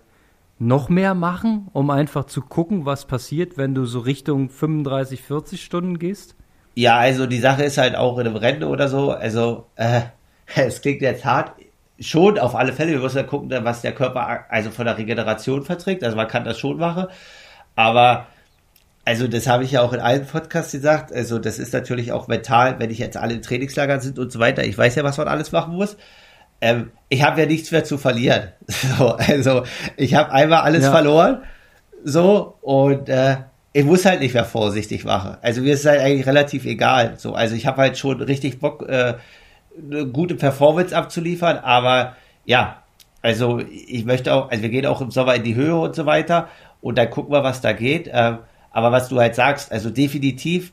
[0.57, 5.63] noch mehr machen, um einfach zu gucken, was passiert, wenn du so Richtung 35, 40
[5.63, 6.35] Stunden gehst?
[6.75, 10.01] Ja, also die Sache ist halt auch in einem Rennen oder so, also äh,
[10.55, 11.53] es klingt jetzt hart,
[11.99, 15.63] schon auf alle Fälle, wir müssen ja gucken, was der Körper also von der Regeneration
[15.63, 16.03] verträgt.
[16.03, 17.07] Also man kann das schon machen.
[17.75, 18.27] Aber
[19.05, 21.13] also das habe ich ja auch in allen Podcasts gesagt.
[21.13, 24.39] Also das ist natürlich auch mental, wenn ich jetzt alle in Trainingslagern sind und so
[24.39, 24.63] weiter.
[24.65, 25.95] Ich weiß ja, was man alles machen muss.
[26.61, 28.49] Ähm, ich habe ja nichts mehr zu verlieren.
[28.97, 29.63] So, also
[29.97, 30.91] ich habe einmal alles ja.
[30.91, 31.43] verloren.
[32.03, 33.37] So und äh,
[33.73, 35.37] ich muss halt nicht mehr vorsichtig machen.
[35.41, 37.15] Also mir ist halt eigentlich relativ egal.
[37.17, 39.15] So, also ich habe halt schon richtig Bock, äh,
[39.77, 42.83] eine gute Performance abzuliefern, aber ja,
[43.21, 46.05] also ich möchte auch, also wir gehen auch im Sommer in die Höhe und so
[46.05, 46.47] weiter
[46.79, 48.09] und dann gucken wir, was da geht.
[48.13, 48.37] Ähm,
[48.71, 50.71] aber was du halt sagst, also definitiv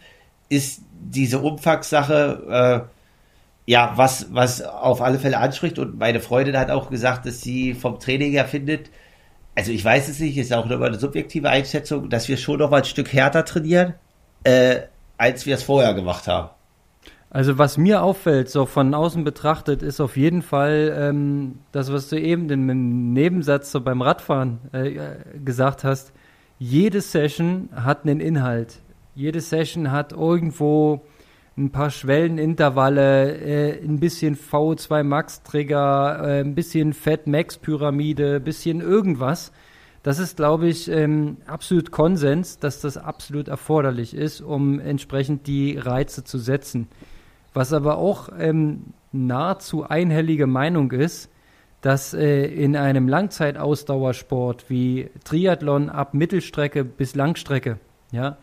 [0.48, 3.01] ist diese Umfangssache äh,
[3.66, 7.74] ja was, was auf alle Fälle anspricht und meine Freundin hat auch gesagt, dass sie
[7.74, 8.90] vom Training her findet,
[9.54, 12.70] also ich weiß es nicht, ist auch nur eine subjektive Einschätzung, dass wir schon noch
[12.70, 13.94] mal ein Stück härter trainieren,
[14.44, 14.80] äh,
[15.18, 16.50] als wir es vorher gemacht haben.
[17.28, 22.08] Also was mir auffällt, so von außen betrachtet, ist auf jeden Fall ähm, das, was
[22.08, 26.12] du eben im Nebensatz so beim Radfahren äh, gesagt hast.
[26.58, 28.80] Jede Session hat einen Inhalt.
[29.14, 31.02] Jede Session hat irgendwo
[31.62, 38.36] ein paar Schwellenintervalle, äh, ein bisschen V2 Max Trigger, äh, ein bisschen Fett Max Pyramide,
[38.36, 39.52] ein bisschen irgendwas.
[40.02, 45.78] Das ist, glaube ich, ähm, absolut Konsens, dass das absolut erforderlich ist, um entsprechend die
[45.78, 46.88] Reize zu setzen.
[47.54, 51.30] Was aber auch ähm, nahezu einhellige Meinung ist,
[51.82, 57.78] dass äh, in einem Langzeitausdauersport wie Triathlon ab Mittelstrecke bis Langstrecke,
[58.10, 58.38] ja,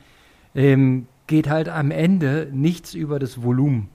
[0.55, 3.87] ähm, geht halt am Ende nichts über das Volumen.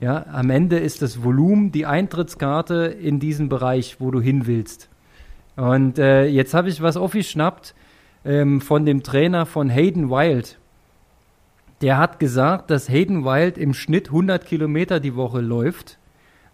[0.00, 4.90] Ja, am Ende ist das Volumen die Eintrittskarte in diesen Bereich, wo du hin willst.
[5.56, 7.74] Und äh, jetzt habe ich was aufgeschnappt
[8.26, 10.58] ähm, von dem Trainer von Hayden Wild.
[11.80, 15.98] Der hat gesagt, dass Hayden Wild im Schnitt 100 Kilometer die Woche läuft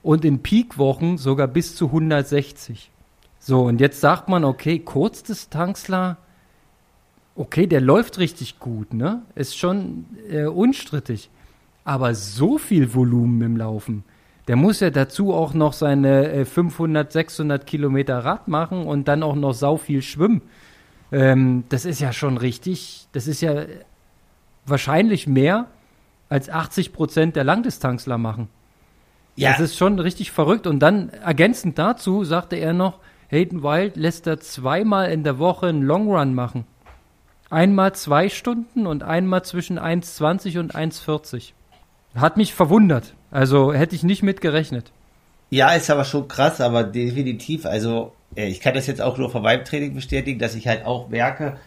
[0.03, 2.93] und in Peakwochen sogar bis zu 160.
[3.41, 6.18] So, und jetzt sagt man, okay, Kurzdistanzler
[7.35, 9.22] okay, der läuft richtig gut, ne?
[9.35, 11.30] Ist schon äh, unstrittig.
[11.85, 14.05] Aber so viel Volumen im Laufen,
[14.49, 19.22] der muss ja dazu auch noch seine äh, 500, 600 Kilometer Rad machen und dann
[19.22, 20.43] auch noch sau viel schwimmen.
[21.11, 23.64] Ähm, das ist ja schon richtig, das ist ja
[24.66, 25.66] wahrscheinlich mehr
[26.28, 28.49] als 80 Prozent der Langdistanzler machen.
[29.37, 29.53] Ja.
[29.53, 30.66] Das ist schon richtig verrückt.
[30.66, 35.68] Und dann ergänzend dazu sagte er noch, Hayden Wild lässt er zweimal in der Woche
[35.68, 36.66] einen Long Run machen.
[37.53, 41.53] Einmal zwei Stunden und einmal zwischen 1,20 und 1,40.
[42.14, 43.12] Hat mich verwundert.
[43.30, 44.90] Also hätte ich nicht mit gerechnet.
[45.50, 47.66] Ja, ist aber schon krass, aber definitiv.
[47.66, 51.59] Also ich kann das jetzt auch nur meinem Training bestätigen, dass ich halt auch merke,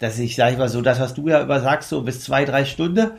[0.00, 2.44] dass ich, sag ich mal so, das, was du ja immer sagst, so bis zwei,
[2.44, 3.12] drei Stunden,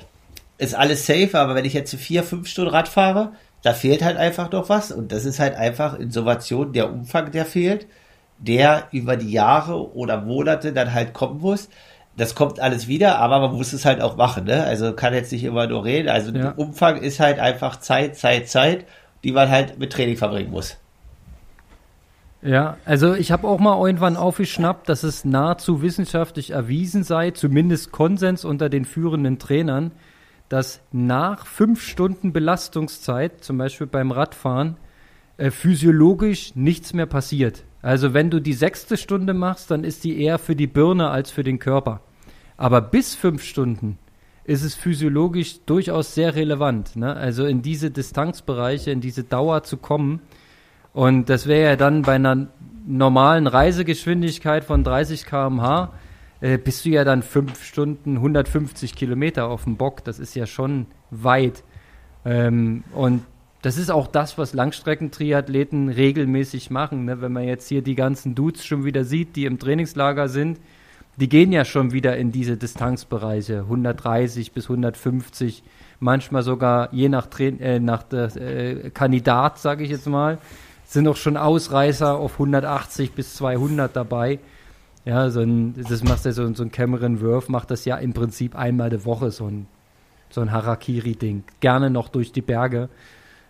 [0.57, 3.31] ist alles safe, aber wenn ich jetzt vier, fünf Stunden Rad fahre,
[3.63, 7.45] da fehlt halt einfach noch was und das ist halt einfach Innovation, der Umfang, der
[7.45, 7.87] fehlt,
[8.39, 11.69] der über die Jahre oder Monate dann halt kommen muss
[12.19, 14.63] das kommt alles wieder, aber man muss es halt auch machen, ne?
[14.63, 16.09] Also kann jetzt nicht immer nur reden.
[16.09, 16.41] Also ja.
[16.41, 18.85] der Umfang ist halt einfach Zeit, Zeit, Zeit,
[19.23, 20.77] die man halt mit Training verbringen muss.
[22.41, 27.91] Ja, also ich habe auch mal irgendwann aufgeschnappt, dass es nahezu wissenschaftlich erwiesen sei, zumindest
[27.91, 29.91] Konsens unter den führenden Trainern,
[30.47, 34.77] dass nach fünf Stunden Belastungszeit, zum Beispiel beim Radfahren,
[35.37, 37.63] äh, physiologisch nichts mehr passiert.
[37.81, 41.31] Also wenn du die sechste Stunde machst, dann ist die eher für die Birne als
[41.31, 42.01] für den Körper.
[42.59, 43.97] Aber bis fünf Stunden
[44.43, 46.97] ist es physiologisch durchaus sehr relevant.
[46.97, 47.15] Ne?
[47.15, 50.19] Also in diese Distanzbereiche, in diese Dauer zu kommen.
[50.91, 52.47] Und das wäre ja dann bei einer
[52.85, 55.93] normalen Reisegeschwindigkeit von 30 km/h,
[56.41, 60.03] äh, bist du ja dann fünf Stunden 150 Kilometer auf dem Bock.
[60.03, 61.63] Das ist ja schon weit.
[62.25, 63.21] Ähm, und
[63.61, 67.05] das ist auch das, was Langstreckentriathleten regelmäßig machen.
[67.05, 67.21] Ne?
[67.21, 70.59] Wenn man jetzt hier die ganzen Dudes schon wieder sieht, die im Trainingslager sind,
[71.19, 75.63] die gehen ja schon wieder in diese Distanzbereiche, 130 bis 150,
[75.99, 80.37] manchmal sogar je nach, Tra äh, nach äh, Kandidat, sage ich jetzt mal,
[80.85, 84.39] sind auch schon Ausreißer auf 180 bis 200 dabei.
[85.03, 88.13] Ja, so ein, das macht ja so, so ein Cameron Worth, macht das ja im
[88.13, 89.67] Prinzip einmal die Woche, so ein,
[90.29, 91.43] so ein Harakiri-Ding.
[91.59, 92.89] Gerne noch durch die Berge.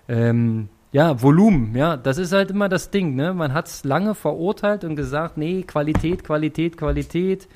[0.07, 3.33] Ähm, ja, Volumen, ja, das ist halt immer das Ding, ne?
[3.33, 7.47] Man hat es lange verurteilt und gesagt, nee, Qualität, Qualität, Qualität.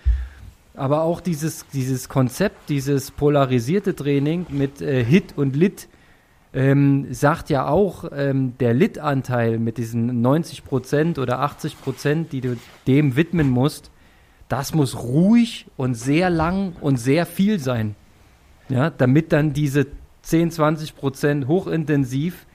[0.76, 5.88] Aber auch dieses, dieses Konzept, dieses polarisierte Training mit äh, Hit und Lit,
[6.54, 12.42] ähm, sagt ja auch, ähm, der Lit-Anteil mit diesen 90 Prozent oder 80 Prozent, die
[12.42, 13.90] du dem widmen musst,
[14.48, 17.96] das muss ruhig und sehr lang und sehr viel sein.
[18.70, 19.88] Ja, damit dann diese
[20.22, 22.46] 10, 20 Prozent hochintensiv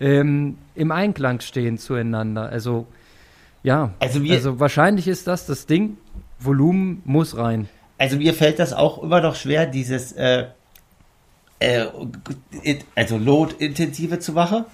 [0.00, 2.48] ähm, im Einklang stehen zueinander.
[2.48, 2.86] Also
[3.62, 5.96] ja, Also mir- also wahrscheinlich ist das das Ding.
[6.40, 7.68] Volumen muss rein.
[7.96, 10.46] Also mir fällt das auch immer noch schwer, dieses äh,
[11.60, 11.86] äh,
[12.94, 14.64] also Load-intensive zu machen.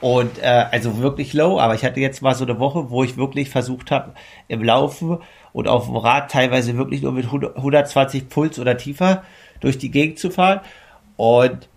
[0.00, 3.16] Und äh, also wirklich low, aber ich hatte jetzt mal so eine Woche, wo ich
[3.16, 4.12] wirklich versucht habe,
[4.48, 5.18] im Laufen
[5.54, 9.22] und auf dem Rad teilweise wirklich nur mit 100 120 Puls oder tiefer
[9.60, 10.60] durch die Gegend zu fahren.
[11.16, 11.68] Und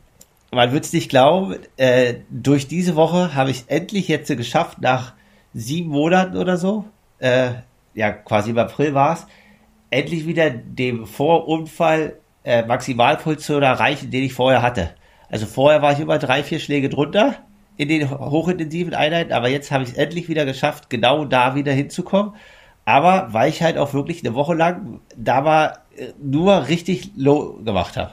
[0.52, 5.14] man wird es nicht glauben, äh, durch diese Woche habe ich endlich jetzt geschafft, nach
[5.54, 6.86] sieben Monaten oder so,
[7.20, 7.52] äh,
[7.93, 9.28] ja quasi im April war es,
[9.89, 14.91] endlich wieder dem Vorunfall äh, Maximalpuls zu erreichen, den ich vorher hatte.
[15.30, 17.36] Also vorher war ich immer drei, vier Schläge drunter
[17.76, 21.74] in den hochintensiven Einheiten, aber jetzt habe ich es endlich wieder geschafft, genau da wieder
[21.74, 22.34] hinzukommen.
[22.86, 27.60] Aber weil ich halt auch wirklich eine Woche lang da war, äh, nur richtig low
[27.64, 28.12] gemacht habe.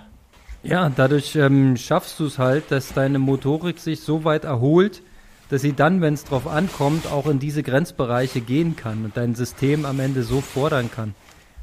[0.65, 5.03] Ja, dadurch ähm, schaffst du es halt, dass deine Motorik sich so weit erholt,
[5.51, 9.35] dass sie dann, wenn es drauf ankommt, auch in diese Grenzbereiche gehen kann und dein
[9.35, 11.15] System am Ende so fordern kann.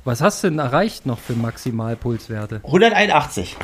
[0.04, 2.62] Was hast du denn erreicht noch für Maximalpulswerte?
[2.64, 3.58] 181.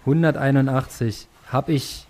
[0.00, 2.06] 181 habe ich,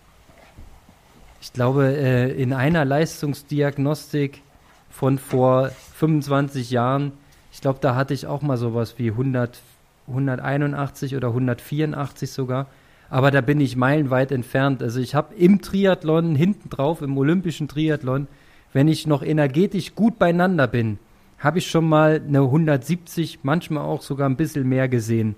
[1.40, 4.42] ich glaube, äh, in einer Leistungsdiagnostik
[4.90, 7.12] von vor 25 Jahren,
[7.52, 9.61] ich glaube, da hatte ich auch mal sowas wie 100,
[10.09, 12.66] 181 oder 184 sogar.
[13.11, 14.82] Aber da bin ich meilenweit entfernt.
[14.82, 18.26] Also ich habe im Triathlon, hinten drauf, im olympischen Triathlon,
[18.72, 20.98] wenn ich noch energetisch gut beieinander bin,
[21.38, 25.36] habe ich schon mal eine 170, manchmal auch sogar ein bisschen mehr gesehen.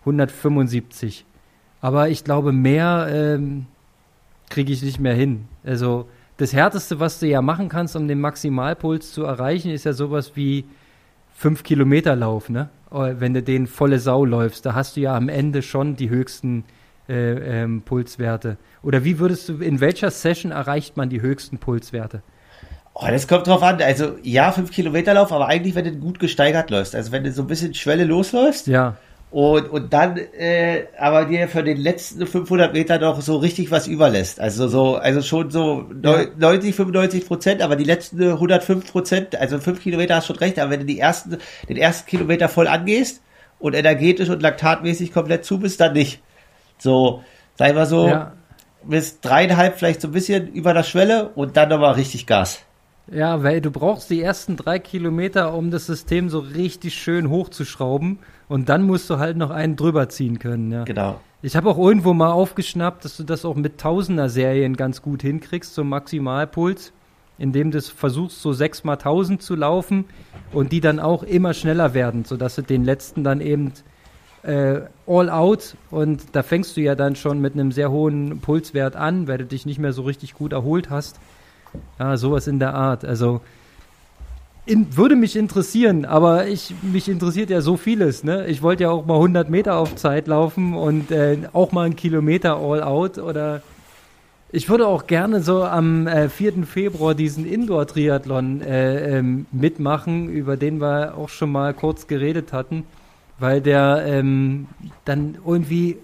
[0.00, 1.26] 175.
[1.80, 3.66] Aber ich glaube, mehr ähm,
[4.48, 5.46] kriege ich nicht mehr hin.
[5.64, 9.92] Also das Härteste, was du ja machen kannst, um den Maximalpuls zu erreichen, ist ja
[9.92, 10.64] sowas wie
[11.34, 12.70] 5 Kilometer Lauf, ne?
[12.90, 16.10] Oder Wenn du den volle Sau läufst, da hast du ja am Ende schon die
[16.10, 16.64] höchsten
[17.08, 18.56] äh, ähm, Pulswerte.
[18.82, 22.22] Oder wie würdest du, in welcher Session erreicht man die höchsten Pulswerte?
[22.94, 23.80] Oh, das kommt drauf an.
[23.80, 26.94] Also ja, 5 Kilometer Lauf, aber eigentlich, wenn du gut gesteigert läufst.
[26.94, 28.96] Also wenn du so ein bisschen Schwelle losläufst Ja,
[29.30, 33.86] und, und dann äh, aber dir für den letzten 500 Meter noch so richtig was
[33.86, 34.40] überlässt.
[34.40, 36.24] Also so, also schon so Ja.
[36.36, 40.72] 90, 95 Prozent, aber die letzten 105 Prozent, also 5 Kilometer hast schon recht, aber
[40.72, 43.22] wenn du die ersten, den ersten Kilometer voll angehst
[43.60, 46.20] und energetisch und laktatmäßig komplett zu bist, dann nicht.
[46.78, 47.22] So,
[47.56, 48.32] sag ich mal so, ja.
[48.82, 52.62] bis dreieinhalb vielleicht so ein bisschen über der Schwelle und dann nochmal richtig Gas.
[53.10, 58.20] Ja, weil du brauchst die ersten drei Kilometer, um das System so richtig schön hochzuschrauben.
[58.48, 60.84] Und dann musst du halt noch einen drüber ziehen können, ja.
[60.84, 61.20] Genau.
[61.42, 65.74] Ich habe auch irgendwo mal aufgeschnappt, dass du das auch mit Tausender-Serien ganz gut hinkriegst
[65.74, 66.92] zum Maximalpuls,
[67.38, 70.04] indem du versuchst, so sechs mal tausend zu laufen
[70.52, 73.72] und die dann auch immer schneller werden, sodass du den letzten dann eben
[74.42, 78.96] äh, all out und da fängst du ja dann schon mit einem sehr hohen Pulswert
[78.96, 81.18] an, weil du dich nicht mehr so richtig gut erholt hast.
[81.98, 83.04] Ja, sowas in der Art.
[83.04, 83.40] Also
[84.66, 88.24] in, würde mich interessieren, aber ich mich interessiert ja so vieles.
[88.24, 88.46] Ne?
[88.46, 91.96] Ich wollte ja auch mal 100 Meter auf Zeit laufen und äh, auch mal einen
[91.96, 93.62] Kilometer all out oder
[94.52, 96.64] ich würde auch gerne so am äh, 4.
[96.64, 102.84] Februar diesen Indoor-Triathlon äh, ähm, mitmachen, über den wir auch schon mal kurz geredet hatten,
[103.38, 104.66] weil der ähm,
[105.04, 105.98] dann irgendwie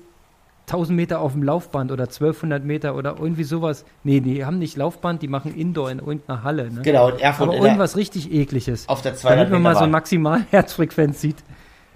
[0.69, 3.85] 1000 Meter auf dem Laufband oder 1200 Meter oder irgendwie sowas.
[4.03, 6.71] Nee, die haben nicht Laufband, die machen Indoor in irgendeiner Halle.
[6.73, 6.83] Ne?
[6.83, 8.89] Genau, und Erfurt Aber in der- irgendwas richtig ekliges.
[8.89, 9.91] auf der 200 Damit man mal so Bahn.
[9.93, 11.37] Maximalherzfrequenz sieht.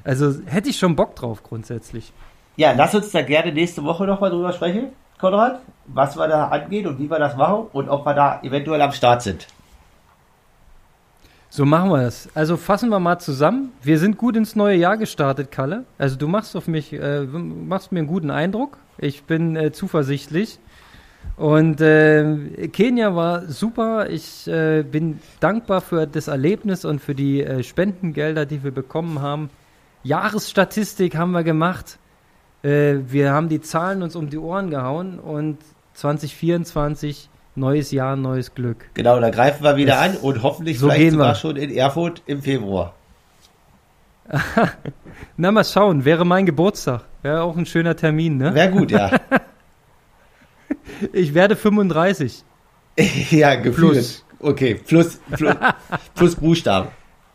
[0.05, 2.12] Also hätte ich schon Bock drauf grundsätzlich.
[2.57, 6.87] Ja, lass uns da gerne nächste Woche nochmal drüber sprechen, Konrad, was wir da angehen
[6.87, 9.47] und wie wir das machen und ob wir da eventuell am Start sind.
[11.53, 12.28] So machen wir das.
[12.32, 13.72] Also fassen wir mal zusammen.
[13.82, 15.84] Wir sind gut ins neue Jahr gestartet, Kalle.
[15.98, 18.78] Also du machst auf mich, äh, machst mir einen guten Eindruck.
[18.98, 20.61] Ich bin äh, zuversichtlich.
[21.36, 24.09] Und äh, Kenia war super.
[24.11, 29.20] Ich äh, bin dankbar für das Erlebnis und für die äh, Spendengelder, die wir bekommen
[29.20, 29.51] haben.
[30.05, 31.98] Jahresstatistik haben wir gemacht.
[32.62, 35.59] Äh, wir haben die Zahlen uns um die Ohren gehauen und
[35.94, 37.28] 2024
[37.61, 38.86] neues Jahr, neues Glück.
[38.94, 41.34] Genau, da greifen wir wieder Das- an und hoffentlich so vielleicht gehen sogar wir.
[41.36, 42.94] schon in Erfurt im Februar.
[45.36, 46.04] Na, mal schauen.
[46.04, 47.02] Wäre mein Geburtstag.
[47.22, 48.54] Wäre auch ein schöner Termin, ne?
[48.54, 49.11] Wäre gut, ja.
[51.12, 52.44] Ich werde 35.
[53.30, 53.92] ja, gefühlt.
[53.92, 54.24] Plus.
[54.38, 55.54] Okay, plus, plus,
[56.14, 56.88] plus Buchstaben.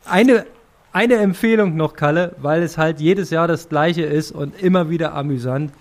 [0.05, 0.45] Eine,
[0.93, 5.13] eine Empfehlung noch, Kalle, weil es halt jedes Jahr das gleiche ist und immer wieder
[5.13, 5.71] amüsant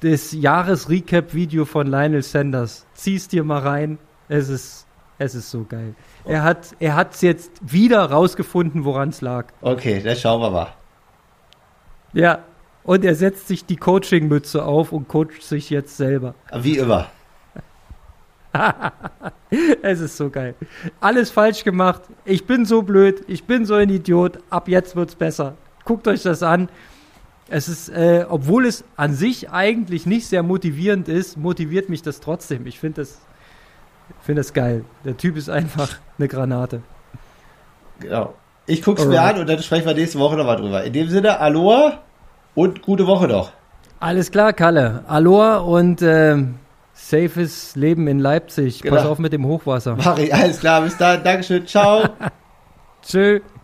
[0.00, 2.86] das Jahres-Recap-Video von Lionel Sanders.
[2.94, 3.98] Zieh's dir mal rein.
[4.28, 4.86] Es ist,
[5.18, 5.94] es ist so geil.
[6.24, 6.44] Er oh.
[6.44, 9.46] hat, es hat's jetzt wieder rausgefunden, woran es lag.
[9.60, 10.74] Okay, das schauen wir mal.
[12.12, 12.40] Ja.
[12.82, 16.34] Und er setzt sich die Coaching-Mütze auf und coacht sich jetzt selber.
[16.54, 17.08] Wie immer.
[19.82, 20.54] es ist so geil.
[20.98, 22.02] Alles falsch gemacht.
[22.24, 23.22] Ich bin so blöd.
[23.28, 24.38] Ich bin so ein Idiot.
[24.48, 25.56] Ab jetzt wird's besser.
[25.84, 26.70] Guckt euch das an
[27.50, 32.20] es ist, äh, obwohl es an sich eigentlich nicht sehr motivierend ist, motiviert mich das
[32.20, 32.66] trotzdem.
[32.66, 33.18] Ich finde das,
[34.22, 34.84] find das geil.
[35.04, 36.82] Der Typ ist einfach eine Granate.
[37.98, 38.34] Genau.
[38.66, 40.84] Ich gucke es mir an und dann sprechen wir nächste Woche nochmal drüber.
[40.84, 41.98] In dem Sinne, Aloha
[42.54, 43.50] und gute Woche noch.
[43.98, 45.04] Alles klar, Kalle.
[45.08, 46.36] Aloha und äh,
[46.94, 48.82] safes Leben in Leipzig.
[48.82, 48.94] Genau.
[48.94, 49.96] Pass auf mit dem Hochwasser.
[49.96, 50.82] Mach ich, alles klar.
[50.82, 51.24] Bis dann.
[51.24, 51.66] Dankeschön.
[51.66, 52.04] Ciao.
[53.02, 53.40] Tschö.